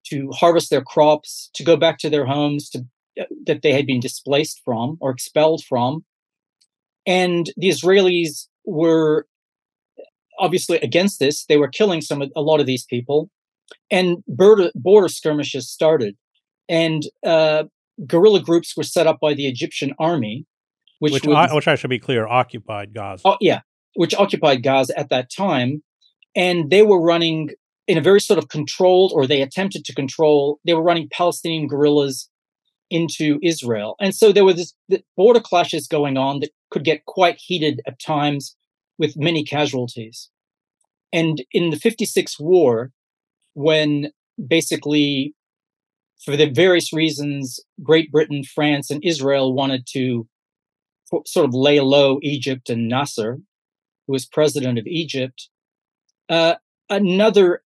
to 0.08 0.32
harvest 0.32 0.70
their 0.70 0.84
crops, 0.84 1.50
to 1.54 1.64
go 1.64 1.76
back 1.76 1.98
to 2.00 2.10
their 2.10 2.26
homes 2.26 2.70
to 2.70 2.86
uh, 3.20 3.24
that 3.46 3.62
they 3.62 3.74
had 3.74 3.88
been 3.88 4.00
displaced 4.00 4.62
from 4.64 4.98
or 5.00 5.12
expelled 5.12 5.64
from. 5.64 6.06
And 7.06 7.52
the 7.56 7.70
Israelis 7.70 8.48
were 8.66 9.26
obviously 10.40 10.78
against 10.80 11.20
this. 11.20 11.46
They 11.46 11.58
were 11.58 11.70
killing 11.70 12.02
some 12.02 12.22
a 12.36 12.42
lot 12.42 12.60
of 12.60 12.66
these 12.66 12.86
people 12.86 13.30
and 13.90 14.24
border, 14.28 14.72
border 14.76 15.08
skirmishes 15.08 15.70
started. 15.70 16.16
And 16.70 17.04
uh, 17.26 17.66
guerrilla 18.06 18.42
groups 18.42 18.76
were 18.76 18.84
set 18.84 19.08
up 19.08 19.20
by 19.20 19.34
the 19.34 19.48
Egyptian 19.48 19.94
army, 20.00 20.46
which 21.00 21.14
which, 21.14 21.26
was, 21.26 21.54
which 21.54 21.68
I 21.68 21.76
should 21.76 21.90
be 21.90 22.00
clear, 22.00 22.28
occupied 22.28 22.94
Gaza. 22.94 23.22
Oh, 23.26 23.38
yeah, 23.40 23.62
which 23.96 24.14
occupied 24.16 24.64
Gaza 24.64 24.98
at 24.98 25.10
that 25.10 25.32
time, 25.32 25.84
and 26.36 26.70
they 26.70 26.84
were 26.84 27.02
running 27.02 27.52
in 27.88 27.98
a 27.98 28.02
very 28.02 28.20
sort 28.20 28.38
of 28.38 28.50
controlled, 28.50 29.12
or 29.16 29.26
they 29.26 29.42
attempted 29.42 29.86
to 29.86 29.96
control. 29.96 30.60
They 30.66 30.74
were 30.74 30.84
running 30.84 31.08
Palestinian 31.10 31.68
guerrillas 31.68 32.30
into 32.90 33.40
Israel, 33.42 33.96
and 34.00 34.14
so 34.14 34.32
there 34.32 34.46
were 34.46 34.54
this 34.54 34.74
border 35.16 35.40
clashes 35.40 35.88
going 35.88 36.18
on 36.18 36.40
that 36.42 36.52
could 36.70 36.84
get 36.84 37.06
quite 37.06 37.38
heated 37.38 37.82
at 37.88 38.00
times, 38.00 38.56
with 38.98 39.16
many 39.16 39.44
casualties. 39.44 40.30
And 41.14 41.44
in 41.52 41.70
the 41.70 41.78
'56 41.78 42.40
war, 42.40 42.92
when 43.58 44.12
basically, 44.48 45.34
for 46.24 46.38
the 46.38 46.46
various 46.46 46.94
reasons, 46.94 47.60
Great 47.82 48.12
Britain, 48.12 48.44
France, 48.44 48.92
and 48.92 49.04
Israel 49.04 49.52
wanted 49.56 49.88
to 49.94 50.28
sort 51.26 51.48
of 51.48 51.56
lay 51.56 51.80
low 51.80 52.20
Egypt 52.22 52.70
and 52.70 52.88
Nasser, 52.88 53.40
who 54.06 54.14
was 54.14 54.28
president 54.28 54.78
of 54.78 54.86
Egypt. 54.86 55.50
Uh, 56.30 56.54
another 56.92 57.64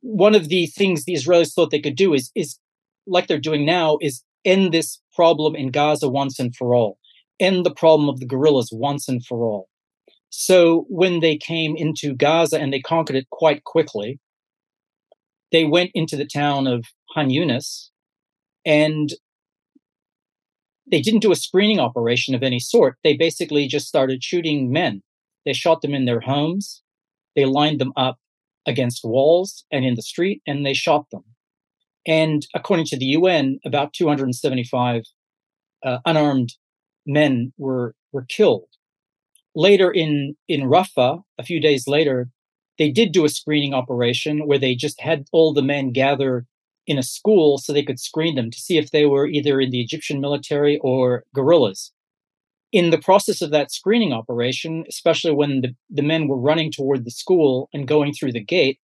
one 0.00 0.34
of 0.34 0.48
the 0.48 0.66
things 0.66 1.04
the 1.04 1.14
Israelis 1.14 1.54
thought 1.54 1.70
they 1.70 1.80
could 1.80 1.94
do 1.94 2.14
is 2.14 2.32
is 2.34 2.58
like 3.06 3.28
they're 3.28 3.38
doing 3.38 3.64
now 3.64 3.96
is 4.00 4.24
end 4.44 4.74
this 4.74 5.00
problem 5.14 5.54
in 5.54 5.70
Gaza 5.70 6.08
once 6.08 6.40
and 6.40 6.54
for 6.56 6.74
all, 6.74 6.98
end 7.38 7.64
the 7.64 7.74
problem 7.82 8.08
of 8.08 8.18
the 8.18 8.26
guerrillas 8.26 8.70
once 8.72 9.06
and 9.08 9.24
for 9.24 9.44
all. 9.44 9.68
So 10.30 10.84
when 10.88 11.20
they 11.20 11.36
came 11.36 11.76
into 11.76 12.16
Gaza 12.16 12.58
and 12.58 12.72
they 12.72 12.80
conquered 12.80 13.14
it 13.14 13.30
quite 13.30 13.62
quickly, 13.62 14.18
they 15.52 15.64
went 15.64 15.90
into 15.94 16.16
the 16.16 16.26
town 16.26 16.66
of 16.66 16.84
Khan 17.14 17.30
Younis 17.30 17.88
and 18.64 19.10
they 20.90 21.00
didn't 21.00 21.20
do 21.20 21.32
a 21.32 21.36
screening 21.36 21.80
operation 21.80 22.34
of 22.34 22.42
any 22.42 22.58
sort. 22.58 22.96
They 23.04 23.16
basically 23.16 23.66
just 23.66 23.88
started 23.88 24.22
shooting 24.22 24.72
men. 24.72 25.02
They 25.44 25.52
shot 25.52 25.82
them 25.82 25.94
in 25.94 26.04
their 26.04 26.20
homes. 26.20 26.82
They 27.36 27.44
lined 27.44 27.80
them 27.80 27.92
up 27.96 28.18
against 28.66 29.04
walls 29.04 29.64
and 29.70 29.84
in 29.84 29.94
the 29.94 30.02
street, 30.02 30.42
and 30.46 30.64
they 30.64 30.74
shot 30.74 31.06
them. 31.10 31.24
And 32.06 32.46
according 32.54 32.86
to 32.86 32.98
the 32.98 33.06
UN, 33.06 33.58
about 33.64 33.92
275 33.92 35.02
uh, 35.84 35.98
unarmed 36.04 36.54
men 37.06 37.52
were 37.58 37.94
were 38.12 38.26
killed. 38.28 38.68
Later 39.54 39.90
in 39.90 40.36
in 40.48 40.62
Rafah, 40.62 41.22
a 41.38 41.42
few 41.42 41.60
days 41.60 41.86
later, 41.86 42.30
they 42.78 42.90
did 42.90 43.12
do 43.12 43.24
a 43.24 43.28
screening 43.28 43.74
operation 43.74 44.46
where 44.46 44.58
they 44.58 44.74
just 44.74 45.00
had 45.00 45.26
all 45.32 45.52
the 45.52 45.62
men 45.62 45.92
gather 45.92 46.46
in 46.86 46.98
a 46.98 47.02
school 47.02 47.58
so 47.58 47.72
they 47.72 47.82
could 47.82 48.00
screen 48.00 48.34
them 48.34 48.50
to 48.50 48.58
see 48.58 48.78
if 48.78 48.90
they 48.90 49.04
were 49.04 49.26
either 49.26 49.60
in 49.60 49.70
the 49.70 49.80
Egyptian 49.80 50.20
military 50.20 50.78
or 50.78 51.24
guerrillas. 51.34 51.92
In 52.72 52.90
the 52.90 52.98
process 52.98 53.42
of 53.42 53.50
that 53.50 53.72
screening 53.72 54.12
operation, 54.12 54.84
especially 54.88 55.32
when 55.32 55.60
the, 55.60 55.74
the 55.90 56.02
men 56.02 56.28
were 56.28 56.38
running 56.38 56.70
toward 56.70 57.04
the 57.04 57.10
school 57.10 57.68
and 57.72 57.88
going 57.88 58.12
through 58.12 58.32
the 58.32 58.44
gate, 58.44 58.78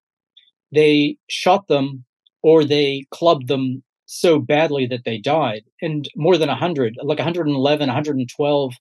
they 0.72 1.16
shot 1.28 1.68
them 1.68 2.04
or 2.42 2.64
they 2.64 3.04
clubbed 3.10 3.48
them 3.48 3.82
so 4.06 4.38
badly 4.38 4.86
that 4.86 5.04
they 5.04 5.18
died. 5.18 5.62
And 5.80 6.08
more 6.16 6.36
than 6.36 6.48
100, 6.48 6.98
like 7.02 7.18
111, 7.18 7.86
112 7.86 8.74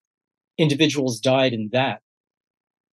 individuals 0.57 1.19
died 1.19 1.53
in 1.53 1.69
that. 1.71 2.01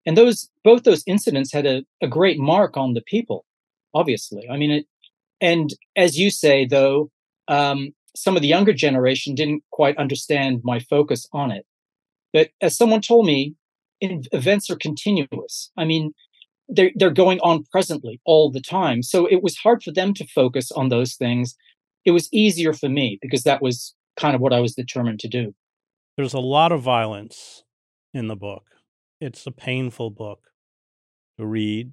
And 0.08 0.16
those 0.16 0.48
both 0.64 0.84
those 0.84 1.02
incidents 1.06 1.52
had 1.52 1.66
a, 1.66 1.84
a 2.00 2.08
great 2.08 2.38
mark 2.38 2.78
on 2.78 2.94
the 2.94 3.02
people, 3.02 3.44
obviously. 3.92 4.48
I 4.50 4.56
mean, 4.56 4.70
it, 4.70 4.86
and 5.38 5.74
as 5.96 6.18
you 6.18 6.30
say, 6.30 6.64
though, 6.64 7.10
um, 7.46 7.90
some 8.16 8.34
of 8.34 8.40
the 8.40 8.48
younger 8.48 8.72
generation 8.72 9.34
didn't 9.34 9.64
quite 9.70 9.98
understand 9.98 10.62
my 10.64 10.78
focus 10.78 11.28
on 11.34 11.50
it. 11.50 11.66
But 12.32 12.48
as 12.62 12.74
someone 12.74 13.02
told 13.02 13.26
me, 13.26 13.54
events 14.00 14.70
are 14.70 14.76
continuous. 14.76 15.70
I 15.76 15.84
mean, 15.84 16.14
they're, 16.70 16.92
they're 16.94 17.10
going 17.10 17.38
on 17.40 17.64
presently 17.70 18.18
all 18.24 18.50
the 18.50 18.62
time. 18.62 19.02
So 19.02 19.26
it 19.26 19.42
was 19.42 19.58
hard 19.58 19.82
for 19.82 19.92
them 19.92 20.14
to 20.14 20.26
focus 20.26 20.72
on 20.72 20.88
those 20.88 21.16
things. 21.16 21.54
It 22.06 22.12
was 22.12 22.32
easier 22.32 22.72
for 22.72 22.88
me 22.88 23.18
because 23.20 23.42
that 23.42 23.60
was 23.60 23.94
kind 24.16 24.34
of 24.34 24.40
what 24.40 24.54
I 24.54 24.60
was 24.60 24.74
determined 24.74 25.20
to 25.20 25.28
do. 25.28 25.54
There's 26.16 26.32
a 26.32 26.40
lot 26.40 26.72
of 26.72 26.80
violence 26.80 27.62
in 28.14 28.28
the 28.28 28.36
book. 28.36 28.62
It's 29.20 29.46
a 29.46 29.50
painful 29.50 30.10
book 30.10 30.52
to 31.38 31.46
read. 31.46 31.92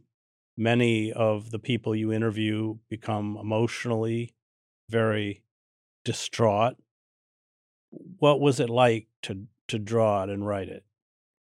Many 0.58 1.12
of 1.12 1.52
the 1.52 1.60
people 1.60 1.96
you 1.96 2.14
interview 2.14 2.78
become 2.90 3.38
emotionally 3.38 4.36
very 4.90 5.44
distraught. 6.04 6.76
What 8.20 8.40
was 8.40 8.60
it 8.60 8.70
like 8.70 9.08
to 9.24 9.48
to 9.68 9.80
draw 9.80 10.24
it 10.24 10.30
and 10.30 10.46
write 10.46 10.70
it? 10.70 10.84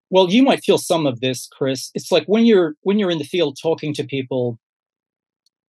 Well, 0.10 0.30
you 0.30 0.42
might 0.44 0.64
feel 0.64 0.78
some 0.78 1.06
of 1.06 1.20
this, 1.20 1.48
Chris. 1.52 1.92
It's 1.94 2.12
like 2.12 2.26
when 2.26 2.46
you're 2.46 2.76
when 2.82 2.98
you're 2.98 3.12
in 3.12 3.20
the 3.20 3.24
field 3.24 3.58
talking 3.62 3.94
to 3.94 4.04
people, 4.04 4.60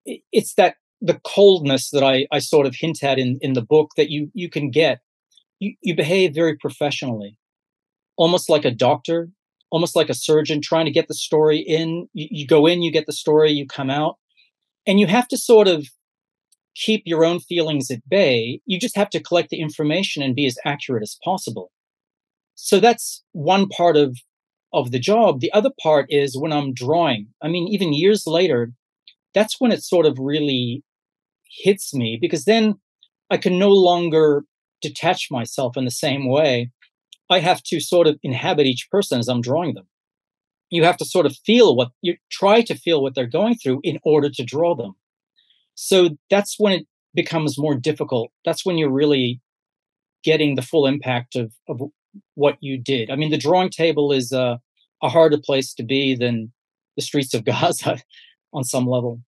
it's 0.04 0.54
that 0.54 0.76
the 1.02 1.20
coldness 1.24 1.90
that 1.90 2.02
I, 2.02 2.26
I 2.32 2.38
sort 2.38 2.66
of 2.66 2.74
hint 2.74 3.02
at 3.02 3.18
in, 3.18 3.38
in 3.42 3.52
the 3.52 3.62
book 3.62 3.90
that 3.96 4.08
you 4.10 4.30
you 4.34 4.48
can 4.48 4.70
get. 4.70 5.00
You 5.60 5.74
you 5.82 5.94
behave 5.94 6.34
very 6.34 6.56
professionally, 6.56 7.38
almost 8.16 8.48
like 8.48 8.64
a 8.64 8.70
doctor, 8.70 9.30
almost 9.76 9.94
like 9.94 10.08
a 10.08 10.14
surgeon 10.14 10.62
trying 10.62 10.86
to 10.86 10.90
get 10.90 11.06
the 11.06 11.12
story 11.12 11.58
in. 11.58 12.08
You, 12.14 12.28
you 12.30 12.46
go 12.46 12.64
in, 12.64 12.80
you 12.80 12.90
get 12.90 13.04
the 13.04 13.12
story, 13.12 13.52
you 13.52 13.66
come 13.66 13.90
out, 13.90 14.16
and 14.86 14.98
you 14.98 15.06
have 15.06 15.28
to 15.28 15.36
sort 15.36 15.68
of 15.68 15.86
keep 16.74 17.02
your 17.04 17.26
own 17.26 17.40
feelings 17.40 17.90
at 17.90 18.08
bay. 18.08 18.62
You 18.64 18.80
just 18.80 18.96
have 18.96 19.10
to 19.10 19.20
collect 19.20 19.50
the 19.50 19.60
information 19.60 20.22
and 20.22 20.34
be 20.34 20.46
as 20.46 20.56
accurate 20.64 21.02
as 21.02 21.18
possible. 21.22 21.72
So 22.54 22.80
that's 22.80 23.22
one 23.32 23.68
part 23.68 23.98
of 23.98 24.16
of 24.72 24.92
the 24.92 24.98
job. 24.98 25.40
The 25.40 25.52
other 25.52 25.70
part 25.82 26.06
is 26.08 26.38
when 26.38 26.54
i'm 26.54 26.72
drawing. 26.72 27.28
I 27.42 27.48
mean 27.48 27.68
even 27.68 27.92
years 27.92 28.26
later 28.26 28.72
that's 29.34 29.60
when 29.60 29.72
it 29.72 29.82
sort 29.82 30.06
of 30.06 30.18
really 30.18 30.82
hits 31.62 31.92
me 31.92 32.18
because 32.18 32.46
then 32.46 32.74
i 33.30 33.36
can 33.36 33.58
no 33.58 33.68
longer 33.68 34.44
detach 34.80 35.28
myself 35.30 35.76
in 35.76 35.84
the 35.84 35.90
same 35.90 36.26
way 36.26 36.70
i 37.30 37.38
have 37.38 37.62
to 37.62 37.80
sort 37.80 38.06
of 38.06 38.18
inhabit 38.22 38.66
each 38.66 38.88
person 38.90 39.18
as 39.18 39.28
i'm 39.28 39.40
drawing 39.40 39.74
them 39.74 39.86
you 40.70 40.84
have 40.84 40.96
to 40.96 41.04
sort 41.04 41.26
of 41.26 41.36
feel 41.44 41.76
what 41.76 41.90
you 42.02 42.16
try 42.30 42.60
to 42.60 42.74
feel 42.74 43.02
what 43.02 43.14
they're 43.14 43.26
going 43.26 43.54
through 43.54 43.80
in 43.82 43.98
order 44.04 44.28
to 44.28 44.44
draw 44.44 44.74
them 44.74 44.94
so 45.74 46.10
that's 46.30 46.56
when 46.58 46.72
it 46.72 46.86
becomes 47.14 47.58
more 47.58 47.74
difficult 47.74 48.30
that's 48.44 48.64
when 48.64 48.76
you're 48.78 48.90
really 48.90 49.40
getting 50.26 50.56
the 50.56 50.62
full 50.62 50.86
impact 50.86 51.36
of, 51.36 51.52
of 51.68 51.80
what 52.34 52.56
you 52.60 52.78
did. 52.78 53.10
I 53.10 53.16
mean, 53.16 53.30
the 53.30 53.38
drawing 53.38 53.70
table 53.70 54.12
is 54.12 54.32
a, 54.32 54.60
a 55.02 55.08
harder 55.08 55.38
place 55.38 55.72
to 55.74 55.84
be 55.84 56.14
than 56.14 56.52
the 56.96 57.02
streets 57.02 57.32
of 57.32 57.44
Gaza 57.46 57.98
on 58.52 58.64
some 58.64 58.86
level. 58.86 59.20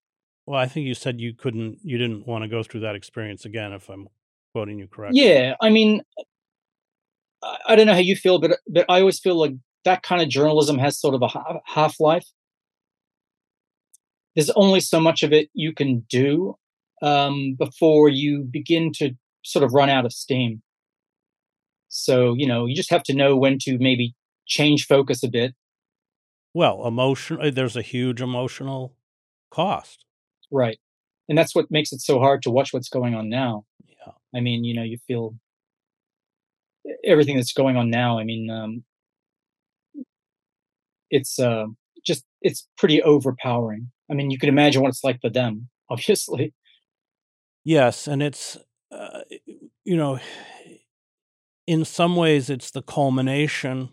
Well, 0.45 0.59
I 0.59 0.67
think 0.67 0.87
you 0.87 0.95
said 0.95 1.21
you 1.21 1.35
couldn't, 1.35 1.79
you 1.83 1.99
didn't 1.99 2.27
want 2.27 2.43
to 2.43 2.49
go 2.49 2.63
through 2.63 2.81
that 2.81 2.97
experience 2.97 3.45
again, 3.45 3.73
if 3.73 3.89
I'm 3.89 4.09
quoting 4.53 4.79
you 4.79 4.89
correctly. 4.89 5.23
Yeah, 5.23 5.55
I 5.61 5.71
mean, 5.71 6.03
I 7.43 7.77
don't 7.77 7.87
know 7.87 7.95
how 7.95 7.99
you 7.99 8.17
feel, 8.17 8.39
but 8.39 8.59
but 8.69 8.85
I 8.89 9.01
always 9.01 9.21
feel 9.21 9.37
like 9.37 9.53
that 9.85 10.03
kind 10.03 10.21
of 10.21 10.29
journalism 10.29 10.79
has 10.79 11.01
sort 11.01 11.15
of 11.15 11.23
a 11.23 11.61
half 11.65 12.01
life. 12.01 12.27
There's 14.35 14.51
only 14.51 14.81
so 14.81 15.01
much 15.01 15.23
of 15.23 15.33
it 15.33 15.49
you 15.53 15.73
can 15.73 16.01
do 16.11 16.57
um, 17.03 17.55
before 17.59 18.09
you 18.09 18.43
begin 18.43 18.93
to 18.95 19.13
sort 19.43 19.65
of 19.65 19.73
run 19.73 19.89
out 19.89 20.05
of 20.05 20.13
steam. 20.13 20.63
So, 21.89 22.35
you 22.35 22.47
know, 22.47 22.67
you 22.67 22.77
just 22.77 22.91
have 22.91 23.03
to 23.05 23.15
know 23.15 23.37
when 23.37 23.59
to 23.61 23.79
maybe 23.79 24.15
change 24.47 24.87
focus 24.87 25.23
a 25.23 25.29
bit. 25.29 25.55
Well, 26.55 26.87
emotion, 26.87 27.39
uh, 27.41 27.51
there's 27.51 27.77
a 27.77 27.83
huge 27.83 28.21
emotional 28.21 28.95
cost. 29.51 30.05
Right. 30.51 30.79
And 31.29 31.37
that's 31.37 31.55
what 31.55 31.71
makes 31.71 31.93
it 31.93 32.01
so 32.01 32.19
hard 32.19 32.43
to 32.43 32.51
watch 32.51 32.73
what's 32.73 32.89
going 32.89 33.15
on 33.15 33.29
now. 33.29 33.65
Yeah. 33.87 34.13
I 34.35 34.41
mean, 34.41 34.65
you 34.65 34.75
know, 34.75 34.83
you 34.83 34.99
feel 35.07 35.35
everything 37.05 37.37
that's 37.37 37.53
going 37.53 37.77
on 37.77 37.91
now. 37.91 38.19
I 38.19 38.25
mean, 38.25 38.51
um, 38.51 38.85
it's 41.11 41.39
uh, 41.39 41.67
just, 42.05 42.25
it's 42.43 42.67
pretty 42.77 43.03
overpowering. 43.03 43.91
I 44.11 44.15
mean, 44.15 44.31
you 44.31 44.39
can 44.39 44.49
imagine 44.49 44.83
what 44.83 44.89
it's 44.89 45.05
like 45.05 45.21
for 45.21 45.31
them, 45.31 45.69
obviously. 45.91 46.55
Yes. 47.65 48.07
And 48.07 48.23
it's, 48.23 48.57
uh, 48.91 49.21
you 49.85 49.97
know, 49.97 50.19
in 51.67 51.85
some 51.85 52.17
ways, 52.17 52.49
it's 52.49 52.71
the 52.71 52.83
culmination 52.83 53.91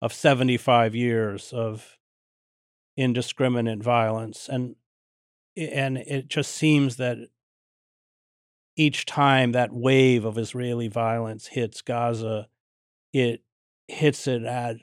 of 0.00 0.12
75 0.12 0.94
years 0.94 1.52
of 1.52 1.98
indiscriminate 2.96 3.82
violence. 3.82 4.48
And, 4.48 4.76
and 5.54 5.98
it 5.98 6.28
just 6.28 6.52
seems 6.52 6.96
that 6.96 7.18
each 8.76 9.06
time 9.06 9.52
that 9.52 9.72
wave 9.72 10.24
of 10.24 10.38
Israeli 10.38 10.88
violence 10.88 11.48
hits 11.48 11.82
Gaza, 11.82 12.48
it 13.12 13.42
hits 13.88 14.26
it 14.26 14.44
at 14.44 14.76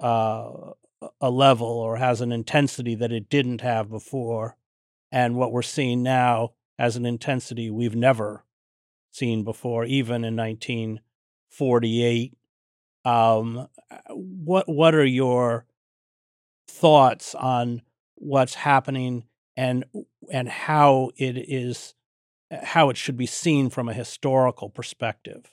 uh, 0.00 0.72
a 1.20 1.30
level 1.30 1.66
or 1.66 1.96
has 1.96 2.20
an 2.20 2.32
intensity 2.32 2.94
that 2.94 3.12
it 3.12 3.28
didn't 3.28 3.60
have 3.60 3.90
before. 3.90 4.56
And 5.12 5.36
what 5.36 5.52
we're 5.52 5.62
seeing 5.62 6.02
now 6.02 6.52
as 6.78 6.96
an 6.96 7.06
intensity 7.06 7.70
we've 7.70 7.96
never 7.96 8.44
seen 9.10 9.44
before, 9.44 9.84
even 9.84 10.24
in 10.24 10.36
1948. 10.36 12.36
Um, 13.04 13.68
what 14.10 14.68
what 14.68 14.94
are 14.94 15.04
your 15.04 15.66
thoughts 16.68 17.34
on 17.34 17.82
what's 18.16 18.54
happening 18.54 19.24
and 19.56 19.84
and 20.30 20.48
how 20.48 21.10
it 21.16 21.36
is 21.36 21.94
how 22.50 22.90
it 22.90 22.96
should 22.96 23.16
be 23.16 23.26
seen 23.26 23.70
from 23.70 23.88
a 23.88 23.94
historical 23.94 24.70
perspective? 24.70 25.50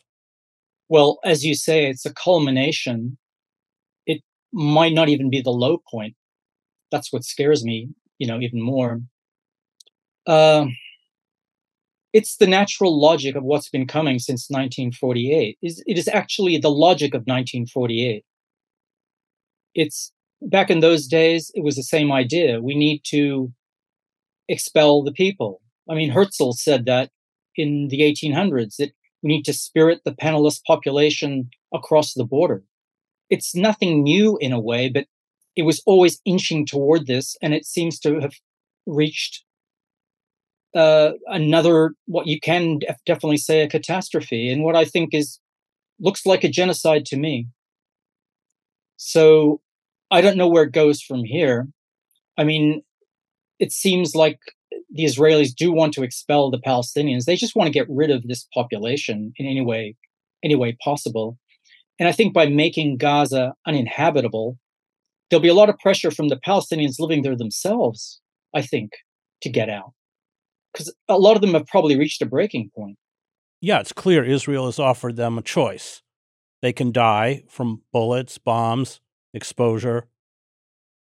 Well, 0.88 1.20
as 1.24 1.44
you 1.44 1.56
say, 1.56 1.90
it's 1.90 2.06
a 2.06 2.14
culmination. 2.14 3.18
It 4.06 4.22
might 4.54 4.94
not 4.94 5.10
even 5.10 5.30
be 5.30 5.42
the 5.42 5.52
low 5.52 5.82
point. 5.90 6.16
That's 6.92 7.12
what 7.12 7.24
scares 7.24 7.64
me, 7.64 7.90
you 8.20 8.28
know, 8.28 8.40
even 8.40 8.62
more. 8.62 9.02
Um, 10.28 10.76
it's 12.14 12.38
the 12.38 12.48
natural 12.48 13.00
logic 13.00 13.36
of 13.36 13.44
what's 13.44 13.70
been 13.70 13.88
coming 13.88 14.20
since 14.20 14.50
1948. 14.50 15.58
It 15.62 15.98
is 15.98 16.08
actually 16.08 16.58
the 16.58 16.72
logic 16.72 17.14
of 17.14 17.24
1948. 17.24 18.24
It's 19.74 20.14
back 20.42 20.70
in 20.70 20.80
those 20.80 21.08
days, 21.08 21.52
it 21.56 21.64
was 21.64 21.76
the 21.76 21.84
same 21.84 22.12
idea. 22.12 22.62
We 22.62 22.76
need 22.76 23.02
to 23.08 23.52
expel 24.48 25.04
the 25.04 25.12
people. 25.12 25.62
I 25.90 25.96
mean, 25.96 26.12
Herzl 26.12 26.52
said 26.52 26.86
that 26.86 27.12
in 27.56 27.88
the 27.90 28.02
1800s 28.02 28.78
that 28.78 28.92
we 29.22 29.30
need 29.30 29.44
to 29.46 29.54
spirit 29.54 30.02
the 30.04 30.14
penniless 30.14 30.60
population 30.66 31.50
across 31.74 32.14
the 32.14 32.26
border. 32.26 32.64
It's 33.30 33.56
nothing 33.56 34.04
new 34.04 34.38
in 34.40 34.52
a 34.52 34.60
way, 34.60 34.90
but 34.90 35.06
it 35.56 35.64
was 35.64 35.82
always 35.86 36.22
inching 36.26 36.66
toward 36.66 37.08
this, 37.08 37.38
and 37.42 37.54
it 37.54 37.66
seems 37.66 38.00
to 38.02 38.20
have 38.20 38.34
reached 38.86 39.44
uh, 40.76 41.14
another 41.28 41.92
what 42.06 42.28
you 42.28 42.40
can 42.40 42.80
def- 42.80 43.04
definitely 43.06 43.38
say 43.38 43.62
a 43.62 43.70
catastrophe 43.70 44.52
and 44.52 44.62
what 44.62 44.76
i 44.76 44.84
think 44.84 45.14
is 45.14 45.40
looks 46.00 46.26
like 46.26 46.44
a 46.44 46.50
genocide 46.50 47.06
to 47.06 47.16
me 47.16 47.48
so 48.98 49.62
i 50.12 50.20
don't 50.20 50.36
know 50.36 50.50
where 50.50 50.64
it 50.64 50.74
goes 50.74 51.02
from 51.02 51.24
here 51.24 51.70
i 52.38 52.44
mean 52.44 52.82
it 53.58 53.72
seems 53.72 54.14
like 54.16 54.40
the 54.96 55.06
israelis 55.06 55.54
do 55.54 55.72
want 55.72 55.94
to 55.94 56.04
expel 56.04 56.50
the 56.50 56.60
palestinians 56.60 57.26
they 57.26 57.36
just 57.36 57.56
want 57.56 57.68
to 57.68 57.74
get 57.74 57.88
rid 57.90 58.10
of 58.10 58.28
this 58.28 58.48
population 58.54 59.34
in 59.38 59.46
any 59.46 59.62
way 59.62 59.96
any 60.44 60.56
way 60.56 60.76
possible 60.84 61.38
and 62.00 62.10
i 62.10 62.12
think 62.12 62.34
by 62.34 62.48
making 62.48 62.98
gaza 62.98 63.54
uninhabitable 63.68 64.58
there'll 65.30 65.42
be 65.42 65.50
a 65.50 65.54
lot 65.54 65.70
of 65.70 65.78
pressure 65.80 66.12
from 66.12 66.30
the 66.30 66.40
palestinians 66.48 67.00
living 67.00 67.22
there 67.22 67.36
themselves 67.36 68.22
i 68.54 68.62
think 68.62 68.92
to 69.42 69.50
get 69.50 69.70
out 69.70 69.94
because 70.76 70.94
a 71.08 71.18
lot 71.18 71.36
of 71.36 71.42
them 71.42 71.54
have 71.54 71.68
probably 71.68 71.98
reached 71.98 72.22
a 72.22 72.26
breaking 72.26 72.70
point. 72.76 72.98
Yeah, 73.62 73.80
it's 73.80 73.94
clear 73.94 74.24
Israel 74.24 74.66
has 74.66 74.80
offered 74.80 75.16
them 75.16 75.38
a 75.38 75.42
choice. 75.42 76.02
They 76.62 76.74
can 76.74 76.92
die 76.92 77.44
from 77.48 77.82
bullets, 77.94 78.38
bombs, 78.38 79.00
exposure, 79.34 80.08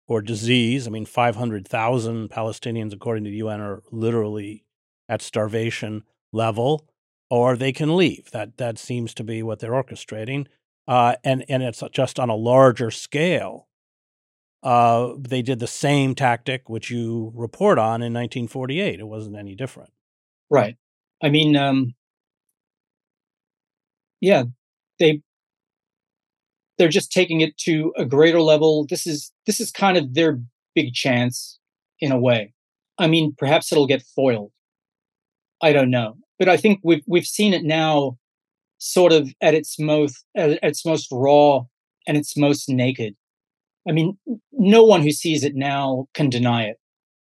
or 0.07 0.21
disease. 0.21 0.87
I 0.87 0.89
mean, 0.89 1.05
500,000 1.05 2.29
Palestinians, 2.29 2.93
according 2.93 3.23
to 3.25 3.29
the 3.29 3.37
UN, 3.37 3.61
are 3.61 3.83
literally 3.91 4.65
at 5.09 5.21
starvation 5.21 6.03
level, 6.31 6.87
or 7.29 7.55
they 7.55 7.71
can 7.71 7.95
leave. 7.95 8.31
That, 8.31 8.57
that 8.57 8.77
seems 8.77 9.13
to 9.15 9.23
be 9.23 9.43
what 9.43 9.59
they're 9.59 9.71
orchestrating. 9.71 10.47
Uh, 10.87 11.15
and, 11.23 11.45
and 11.47 11.63
it's 11.63 11.81
just 11.91 12.19
on 12.19 12.29
a 12.29 12.35
larger 12.35 12.91
scale 12.91 13.67
uh, 14.63 15.13
they 15.17 15.41
did 15.41 15.59
the 15.59 15.67
same 15.67 16.15
tactic 16.15 16.69
which 16.69 16.89
you 16.89 17.31
report 17.35 17.77
on 17.77 18.01
in 18.01 18.13
1948. 18.13 18.99
It 18.99 19.03
wasn't 19.03 19.35
any 19.35 19.55
different. 19.55 19.91
Right. 20.49 20.77
I 21.21 21.29
mean, 21.29 21.57
um, 21.57 21.93
yeah, 24.21 24.43
they 24.99 25.21
they're 26.77 26.89
just 26.89 27.11
taking 27.11 27.41
it 27.41 27.57
to 27.59 27.93
a 27.97 28.05
greater 28.05 28.41
level. 28.41 28.85
This 28.89 29.05
is 29.05 29.31
this 29.45 29.59
is 29.59 29.71
kind 29.71 29.97
of 29.97 30.13
their 30.13 30.39
big 30.75 30.93
chance 30.93 31.59
in 31.99 32.11
a 32.11 32.19
way. 32.19 32.53
I 32.97 33.07
mean, 33.07 33.35
perhaps 33.37 33.71
it'll 33.71 33.87
get 33.87 34.03
foiled. 34.15 34.51
I 35.61 35.71
don't 35.73 35.89
know, 35.89 36.17
but 36.39 36.49
I 36.49 36.57
think 36.57 36.79
we've 36.83 37.03
we've 37.07 37.25
seen 37.25 37.53
it 37.53 37.63
now, 37.63 38.17
sort 38.77 39.13
of 39.13 39.33
at 39.41 39.53
its 39.53 39.79
most 39.79 40.25
at 40.35 40.59
its 40.63 40.85
most 40.85 41.07
raw 41.11 41.61
and 42.07 42.17
its 42.17 42.35
most 42.35 42.69
naked. 42.69 43.15
I 43.87 43.91
mean, 43.91 44.17
no 44.51 44.83
one 44.83 45.01
who 45.01 45.11
sees 45.11 45.43
it 45.43 45.55
now 45.55 46.07
can 46.13 46.29
deny 46.29 46.63
it. 46.63 46.77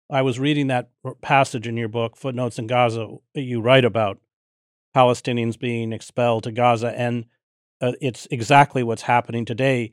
I 0.10 0.22
was 0.22 0.40
reading 0.40 0.68
that 0.68 0.90
passage 1.22 1.66
in 1.66 1.78
your 1.78 1.88
book, 1.88 2.18
Footnotes 2.18 2.60
in 2.60 2.68
Gaza. 2.68 3.08
You 3.34 3.62
write 3.62 3.86
about 3.86 4.20
Palestinians 4.96 5.58
being 5.58 5.94
expelled 5.94 6.44
to 6.44 6.52
Gaza, 6.52 6.98
and 6.98 7.26
uh, 7.82 7.94
it's 8.00 8.28
exactly 8.32 8.84
what's 8.84 9.02
happening 9.02 9.46
today 9.46 9.92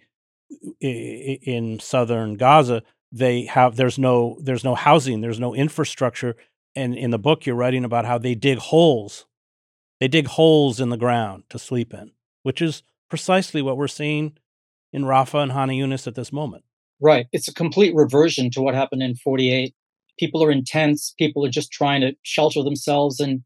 in 0.81 1.79
southern 1.81 2.35
Gaza. 2.37 2.83
They 3.11 3.45
have 3.47 3.77
there's 3.77 3.99
no 3.99 4.39
there's 4.41 4.65
no 4.65 4.75
housing, 4.75 5.21
there's 5.21 5.41
no 5.41 5.55
infrastructure, 5.55 6.37
and 6.75 6.95
in 6.95 7.11
the 7.11 7.19
book 7.19 7.47
you're 7.47 7.57
writing 7.57 7.85
about 7.85 8.05
how 8.05 8.19
they 8.19 8.35
dig 8.35 8.59
holes, 8.59 9.27
they 10.01 10.09
dig 10.09 10.27
holes 10.27 10.81
in 10.81 10.91
the 10.91 10.97
ground 10.97 11.45
to 11.49 11.59
sleep 11.59 11.95
in, 11.95 12.13
which 12.43 12.61
is 12.61 12.83
precisely 13.09 13.63
what 13.63 13.79
we're 13.79 13.89
seeing 13.89 14.37
in 14.93 15.05
Rafah 15.05 15.43
and 15.45 15.53
Khan 15.53 15.69
Younis 15.69 16.07
at 16.07 16.15
this 16.15 16.33
moment. 16.33 16.65
Right, 17.01 17.27
it's 17.33 17.49
a 17.49 17.55
complete 17.55 17.95
reversion 17.95 18.51
to 18.51 18.61
what 18.61 18.75
happened 18.75 19.03
in 19.03 19.15
'48. 19.17 19.75
People 20.19 20.45
are 20.45 20.51
in 20.51 20.65
tents. 20.65 21.15
People 21.19 21.47
are 21.47 21.51
just 21.51 21.71
trying 21.71 22.03
to 22.03 22.15
shelter 22.23 22.63
themselves, 22.63 23.21
and 23.21 23.43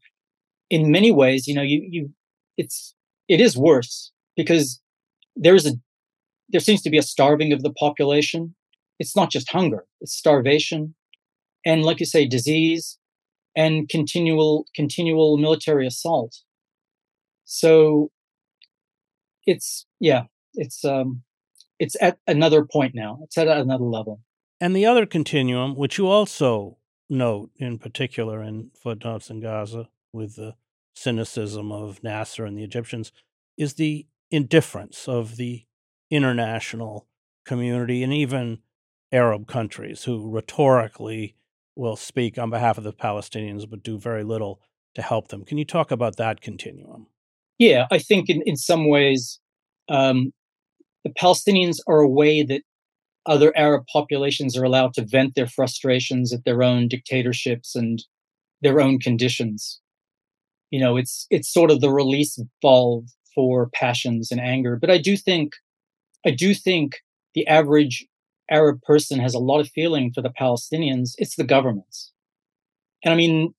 in 0.69 0.91
many 0.91 1.11
ways, 1.11 1.47
you 1.47 1.55
know, 1.55 1.61
you 1.61 1.87
you 1.89 2.09
it's 2.57 2.95
it 3.29 3.39
is 3.39 3.57
worse 3.57 4.11
because 4.35 4.81
there's 5.35 5.65
a 5.65 5.73
there 6.49 6.61
seems 6.61 6.81
to 6.83 6.89
be 6.89 6.97
a 6.97 7.03
starving 7.03 7.51
of 7.53 7.63
the 7.63 7.73
population. 7.73 8.55
It's 8.99 9.15
not 9.15 9.31
just 9.31 9.51
hunger; 9.51 9.85
it's 10.01 10.13
starvation, 10.13 10.95
and 11.65 11.83
like 11.83 11.99
you 11.99 12.05
say, 12.05 12.27
disease, 12.27 12.97
and 13.55 13.89
continual 13.89 14.65
continual 14.75 15.37
military 15.37 15.87
assault. 15.87 16.41
So 17.45 18.11
it's 19.45 19.85
yeah, 19.99 20.23
it's 20.53 20.83
um 20.85 21.23
it's 21.79 21.95
at 22.01 22.17
another 22.27 22.65
point 22.65 22.93
now. 22.95 23.19
It's 23.23 23.37
at 23.37 23.47
another 23.47 23.85
level. 23.85 24.21
And 24.61 24.75
the 24.75 24.85
other 24.85 25.05
continuum, 25.05 25.75
which 25.75 25.97
you 25.97 26.07
also 26.07 26.77
note 27.09 27.51
in 27.57 27.77
particular 27.77 28.41
in 28.41 28.71
footnotes 28.81 29.29
in 29.29 29.41
Gaza 29.41 29.89
with 30.13 30.35
the 30.35 30.55
cynicism 30.95 31.71
of 31.71 32.01
Nasser 32.03 32.45
and 32.45 32.57
the 32.57 32.63
Egyptians, 32.63 33.11
is 33.57 33.73
the 33.73 34.07
indifference 34.33 35.07
of 35.07 35.37
the 35.37 35.63
international 36.09 37.07
community 37.45 38.01
and 38.01 38.11
even 38.11 38.57
Arab 39.11 39.47
countries 39.47 40.05
who 40.05 40.27
rhetorically 40.27 41.35
will 41.75 41.95
speak 41.95 42.39
on 42.39 42.49
behalf 42.49 42.79
of 42.79 42.83
the 42.83 42.91
Palestinians 42.91 43.69
but 43.69 43.83
do 43.83 43.99
very 43.99 44.23
little 44.23 44.59
to 44.95 45.03
help 45.03 45.27
them. 45.27 45.45
Can 45.45 45.59
you 45.59 45.65
talk 45.65 45.91
about 45.91 46.17
that 46.17 46.41
continuum? 46.41 47.05
Yeah, 47.59 47.85
I 47.91 47.99
think 47.99 48.27
in, 48.27 48.41
in 48.47 48.55
some 48.55 48.89
ways, 48.89 49.39
um, 49.87 50.33
the 51.03 51.11
Palestinians 51.11 51.77
are 51.87 51.99
a 51.99 52.09
way 52.09 52.41
that 52.41 52.63
other 53.27 53.55
Arab 53.55 53.85
populations 53.85 54.57
are 54.57 54.63
allowed 54.63 54.95
to 54.95 55.05
vent 55.05 55.35
their 55.35 55.47
frustrations 55.47 56.33
at 56.33 56.43
their 56.43 56.63
own 56.63 56.87
dictatorships 56.87 57.75
and 57.75 58.03
their 58.61 58.81
own 58.81 58.97
conditions. 58.97 59.79
You 60.71 60.79
know, 60.79 60.97
it's 60.97 61.27
it's 61.29 61.53
sort 61.53 61.69
of 61.69 61.81
the 61.81 61.91
release 61.91 62.39
valve 62.63 63.05
for 63.33 63.69
passions 63.73 64.31
and 64.31 64.39
anger. 64.39 64.77
But 64.79 64.89
I 64.89 64.97
do 64.97 65.17
think, 65.17 65.53
I 66.25 66.31
do 66.31 66.53
think 66.53 66.97
the 67.33 67.47
average 67.47 68.05
Arab 68.49 68.81
person 68.81 69.19
has 69.19 69.33
a 69.33 69.39
lot 69.39 69.59
of 69.59 69.69
feeling 69.69 70.11
for 70.13 70.21
the 70.21 70.29
Palestinians. 70.29 71.11
It's 71.17 71.35
the 71.35 71.43
governments. 71.43 72.11
And 73.03 73.13
I 73.13 73.17
mean, 73.17 73.53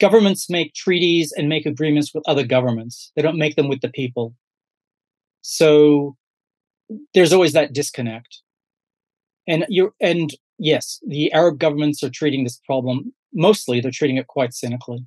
governments 0.00 0.50
make 0.50 0.74
treaties 0.74 1.32
and 1.36 1.48
make 1.48 1.66
agreements 1.66 2.12
with 2.14 2.24
other 2.26 2.44
governments. 2.44 3.12
They 3.16 3.22
don't 3.22 3.38
make 3.38 3.56
them 3.56 3.68
with 3.68 3.80
the 3.80 3.88
people. 3.88 4.34
So 5.42 6.16
there's 7.14 7.32
always 7.32 7.52
that 7.52 7.72
disconnect. 7.72 8.42
And 9.48 9.64
you're 9.68 9.94
and 10.00 10.30
yes, 10.58 10.98
the 11.06 11.32
Arab 11.32 11.58
governments 11.58 12.02
are 12.02 12.10
treating 12.10 12.42
this 12.42 12.60
problem 12.66 13.12
mostly 13.36 13.80
they're 13.80 13.90
treating 13.92 14.16
it 14.16 14.26
quite 14.26 14.54
cynically. 14.54 15.04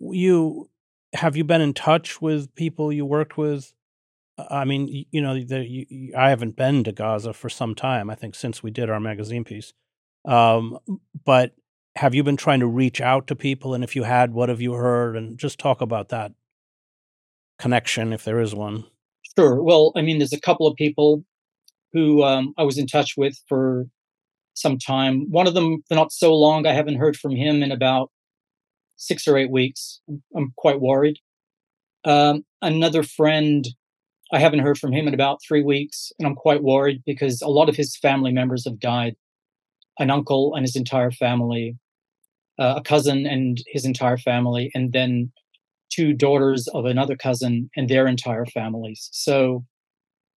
You 0.00 0.68
have 1.12 1.36
you 1.36 1.44
been 1.44 1.60
in 1.60 1.74
touch 1.74 2.20
with 2.20 2.54
people 2.54 2.92
you 2.92 3.04
worked 3.04 3.36
with? 3.36 3.72
I 4.38 4.64
mean, 4.64 4.88
you, 4.88 5.04
you 5.10 5.22
know, 5.22 5.42
the, 5.42 5.66
you, 5.66 6.12
I 6.16 6.30
haven't 6.30 6.56
been 6.56 6.84
to 6.84 6.92
Gaza 6.92 7.32
for 7.32 7.48
some 7.48 7.74
time. 7.74 8.10
I 8.10 8.14
think 8.14 8.34
since 8.34 8.62
we 8.62 8.70
did 8.70 8.90
our 8.90 9.00
magazine 9.00 9.44
piece. 9.44 9.72
Um, 10.26 10.78
but 11.24 11.54
have 11.96 12.14
you 12.14 12.22
been 12.22 12.36
trying 12.36 12.60
to 12.60 12.66
reach 12.66 13.00
out 13.00 13.26
to 13.28 13.36
people? 13.36 13.72
And 13.72 13.82
if 13.82 13.96
you 13.96 14.02
had, 14.02 14.32
what 14.32 14.48
have 14.48 14.60
you 14.60 14.74
heard? 14.74 15.16
And 15.16 15.38
just 15.38 15.58
talk 15.58 15.80
about 15.80 16.10
that 16.10 16.32
connection, 17.58 18.12
if 18.12 18.24
there 18.24 18.40
is 18.40 18.54
one. 18.54 18.84
Sure. 19.38 19.62
Well, 19.62 19.92
I 19.96 20.02
mean, 20.02 20.18
there's 20.18 20.32
a 20.32 20.40
couple 20.40 20.66
of 20.66 20.76
people 20.76 21.24
who 21.92 22.22
um, 22.22 22.52
I 22.58 22.64
was 22.64 22.76
in 22.76 22.86
touch 22.86 23.14
with 23.16 23.40
for 23.48 23.86
some 24.52 24.78
time. 24.78 25.30
One 25.30 25.46
of 25.46 25.54
them, 25.54 25.82
for 25.88 25.94
not 25.94 26.12
so 26.12 26.34
long, 26.34 26.66
I 26.66 26.72
haven't 26.72 26.96
heard 26.96 27.16
from 27.16 27.34
him 27.34 27.62
in 27.62 27.72
about 27.72 28.10
six 28.96 29.28
or 29.28 29.36
eight 29.36 29.50
weeks. 29.50 30.00
I'm 30.36 30.52
quite 30.56 30.80
worried. 30.80 31.18
Um, 32.04 32.44
another 32.62 33.02
friend, 33.02 33.66
I 34.32 34.38
haven't 34.38 34.60
heard 34.60 34.78
from 34.78 34.92
him 34.92 35.08
in 35.08 35.14
about 35.14 35.40
three 35.46 35.62
weeks, 35.62 36.12
and 36.18 36.26
I'm 36.26 36.34
quite 36.34 36.62
worried 36.62 37.02
because 37.04 37.42
a 37.42 37.48
lot 37.48 37.68
of 37.68 37.76
his 37.76 37.96
family 37.96 38.32
members 38.32 38.64
have 38.64 38.80
died. 38.80 39.16
An 39.98 40.10
uncle 40.10 40.54
and 40.54 40.62
his 40.62 40.76
entire 40.76 41.10
family, 41.10 41.76
uh, 42.58 42.74
a 42.76 42.82
cousin 42.82 43.26
and 43.26 43.58
his 43.66 43.84
entire 43.84 44.18
family, 44.18 44.70
and 44.74 44.92
then 44.92 45.32
two 45.90 46.12
daughters 46.12 46.68
of 46.68 46.84
another 46.84 47.16
cousin 47.16 47.70
and 47.76 47.88
their 47.88 48.06
entire 48.06 48.44
families. 48.44 49.08
So 49.12 49.64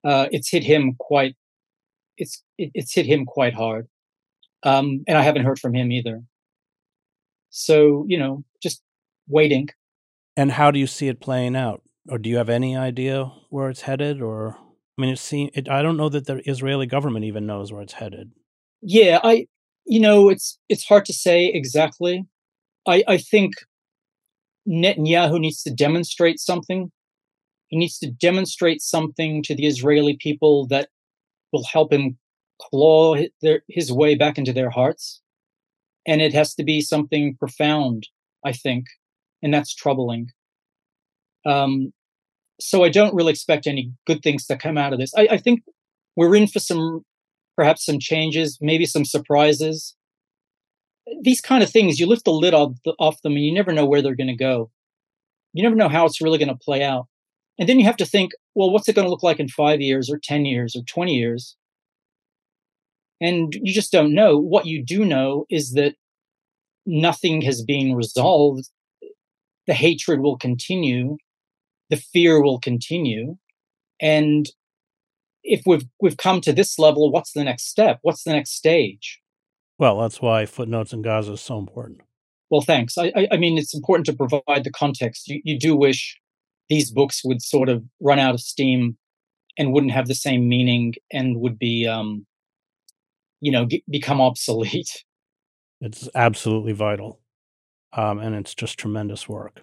uh, 0.06 0.28
it's 0.32 0.50
hit 0.50 0.64
him 0.64 0.96
quite. 0.98 1.36
It's 2.18 2.42
it, 2.58 2.72
it's 2.74 2.94
hit 2.94 3.06
him 3.06 3.26
quite 3.26 3.54
hard, 3.54 3.88
um, 4.64 5.04
and 5.08 5.18
I 5.18 5.24
haven't 5.24 5.46
heard 5.46 5.60
from 5.60 5.74
him 5.74 5.92
either. 5.92 6.22
So, 7.50 8.06
you 8.08 8.18
know, 8.18 8.44
just 8.62 8.82
waiting. 9.28 9.70
And 10.38 10.52
how 10.52 10.72
do 10.72 10.80
you 10.80 10.88
see 10.88 11.08
it 11.08 11.20
playing 11.20 11.56
out? 11.56 11.82
Or 12.08 12.18
do 12.18 12.30
you 12.30 12.38
have 12.38 12.50
any 12.50 12.76
idea 12.76 13.26
where 13.50 13.70
it's 13.70 13.82
headed? 13.82 14.22
Or, 14.22 14.58
I 14.98 15.02
mean, 15.02 15.12
it 15.12 15.20
seems, 15.20 15.52
it, 15.54 15.70
I 15.70 15.82
don't 15.82 15.98
know 15.98 16.10
that 16.10 16.26
the 16.26 16.42
Israeli 16.50 16.86
government 16.86 17.26
even 17.26 17.46
knows 17.46 17.72
where 17.72 17.82
it's 17.82 17.94
headed. 17.94 18.32
Yeah, 18.82 19.20
I, 19.24 19.48
you 19.86 20.00
know, 20.00 20.30
it's, 20.30 20.58
it's 20.70 20.86
hard 20.86 21.06
to 21.06 21.14
say 21.14 21.48
exactly. 21.48 22.26
I, 22.88 23.04
I 23.08 23.18
think 23.18 23.54
Netanyahu 24.68 25.40
needs 25.40 25.62
to 25.64 25.72
demonstrate 25.72 26.40
something. 26.40 26.92
He 27.68 27.78
needs 27.78 28.00
to 28.00 28.10
demonstrate 28.10 28.82
something 28.82 29.44
to 29.44 29.56
the 29.56 29.68
Israeli 29.68 30.18
people 30.20 30.68
that 30.68 30.90
will 31.52 31.66
help 31.66 31.92
him 31.92 32.18
claw 32.62 33.16
his, 33.70 33.92
way 33.92 34.16
back 34.16 34.38
into 34.38 34.54
their 34.54 34.70
hearts 34.70 35.22
and 36.10 36.22
it 36.22 36.34
has 36.34 36.56
to 36.56 36.64
be 36.64 36.82
something 36.82 37.36
profound 37.40 38.08
i 38.44 38.52
think 38.52 38.86
and 39.42 39.54
that's 39.54 39.74
troubling. 39.74 40.32
Um, 41.46 41.94
so 42.60 42.84
i 42.84 42.90
don't 42.90 43.16
really 43.16 43.32
expect 43.32 43.68
any 43.68 43.94
good 44.06 44.22
things 44.22 44.46
to 44.48 44.58
come 44.58 44.78
out 44.78 44.92
of 44.92 45.00
this. 45.00 45.14
I, 45.16 45.28
I 45.32 45.38
think 45.38 45.62
we're 46.16 46.36
in 46.36 46.48
for 46.48 46.60
some 46.60 47.06
perhaps 47.56 47.86
some 47.86 48.00
changes 48.00 48.58
maybe 48.60 48.86
some 48.86 49.06
surprises. 49.06 49.96
These 51.22 51.42
kind 51.42 51.64
of 51.64 51.70
things 51.70 52.00
you 52.00 52.06
lift 52.06 52.26
the 52.26 52.32
lid 52.32 52.54
off, 52.54 52.74
off 53.00 53.22
them 53.22 53.34
and 53.34 53.46
you 53.46 53.54
never 53.54 53.72
know 53.72 53.86
where 53.86 54.02
they're 54.02 54.16
going 54.16 54.28
to 54.28 54.36
go. 54.36 54.70
You 55.54 55.64
never 55.64 55.76
know 55.76 55.90
how 55.90 56.06
it's 56.06 56.22
really 56.22 56.38
going 56.38 56.50
to 56.50 56.56
play 56.56 56.84
out. 56.84 57.08
And 57.58 57.68
then 57.68 57.80
you 57.80 57.86
have 57.86 57.98
to 57.98 58.06
think 58.06 58.32
well 58.56 58.72
what's 58.72 58.90
it 58.90 58.96
going 58.96 59.06
to 59.06 59.12
look 59.12 59.24
like 59.24 59.40
in 59.40 59.48
five 59.48 59.80
years 59.80 60.10
or 60.10 60.20
10 60.22 60.46
years 60.46 60.76
or 60.76 60.82
20 60.84 61.16
years? 61.16 61.56
And 63.22 63.54
you 63.62 63.74
just 63.74 63.92
don't 63.92 64.14
know. 64.14 64.38
What 64.38 64.66
you 64.66 64.84
do 64.84 65.04
know 65.04 65.46
is 65.50 65.72
that 65.74 65.96
nothing 66.86 67.42
has 67.42 67.64
been 67.64 67.96
resolved. 67.96 68.70
The 69.68 69.74
hatred 69.74 70.22
will 70.22 70.38
continue, 70.38 71.18
the 71.90 71.98
fear 71.98 72.42
will 72.42 72.60
continue. 72.60 73.38
And 74.02 74.48
if 75.44 75.62
we've 75.66 75.86
we've 76.02 76.18
come 76.18 76.42
to 76.42 76.54
this 76.54 76.80
level, 76.80 77.12
what's 77.12 77.34
the 77.34 77.44
next 77.44 77.70
step? 77.70 78.00
What's 78.02 78.24
the 78.24 78.34
next 78.34 78.52
stage? 78.52 79.20
Well, 79.78 80.00
that's 80.00 80.22
why 80.22 80.46
footnotes 80.46 80.92
in 80.92 81.02
Gaza 81.02 81.34
is 81.34 81.42
so 81.42 81.58
important. 81.58 82.02
Well, 82.50 82.62
thanks. 82.62 82.98
I, 82.98 83.12
I, 83.16 83.28
I 83.34 83.38
mean, 83.38 83.58
it's 83.58 83.76
important 83.76 84.06
to 84.08 84.14
provide 84.14 84.64
the 84.64 84.72
context. 84.72 85.28
You, 85.28 85.40
you 85.44 85.58
do 85.58 85.76
wish 85.76 86.20
these 86.68 86.92
books 86.92 87.22
would 87.24 87.42
sort 87.42 87.70
of 87.70 87.84
run 88.02 88.20
out 88.20 88.34
of 88.34 88.42
steam 88.42 88.98
and 89.58 89.74
wouldn't 89.74 89.92
have 89.92 90.08
the 90.08 90.16
same 90.16 90.48
meaning 90.48 90.96
and 91.12 91.40
would 91.40 91.60
be 91.60 91.88
um, 91.88 92.26
you 93.42 93.52
know 93.52 93.66
get, 93.66 93.84
become 93.90 94.22
obsolete 94.22 95.04
it's 95.82 96.10
absolutely 96.16 96.74
vital 96.74 97.20
um, 97.94 98.20
and 98.20 98.36
it's 98.36 98.54
just 98.54 98.78
tremendous 98.78 99.28
work 99.28 99.62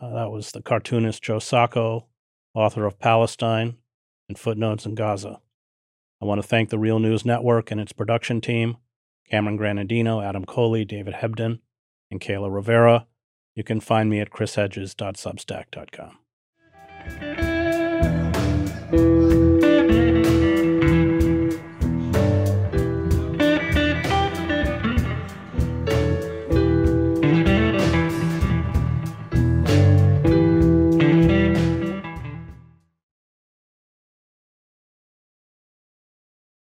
Uh, 0.00 0.10
that 0.14 0.30
was 0.30 0.50
the 0.52 0.60
cartoonist 0.62 1.22
Joe 1.22 1.38
Sacco, 1.38 2.06
author 2.54 2.84
of 2.86 2.98
Palestine 2.98 3.76
and 4.28 4.38
Footnotes 4.38 4.84
in 4.86 4.94
Gaza. 4.94 5.40
I 6.20 6.24
want 6.24 6.42
to 6.42 6.46
thank 6.46 6.68
the 6.70 6.78
Real 6.78 6.98
News 6.98 7.24
Network 7.24 7.70
and 7.70 7.80
its 7.80 7.92
production 7.92 8.40
team 8.40 8.76
Cameron 9.30 9.58
Granadino, 9.58 10.24
Adam 10.24 10.44
Coley, 10.44 10.84
David 10.84 11.14
Hebden, 11.14 11.60
and 12.10 12.20
Kayla 12.20 12.52
Rivera. 12.52 13.06
You 13.54 13.62
can 13.62 13.80
find 13.80 14.08
me 14.10 14.20
at 14.20 14.30
chrishedges.substack.com. 14.30 16.18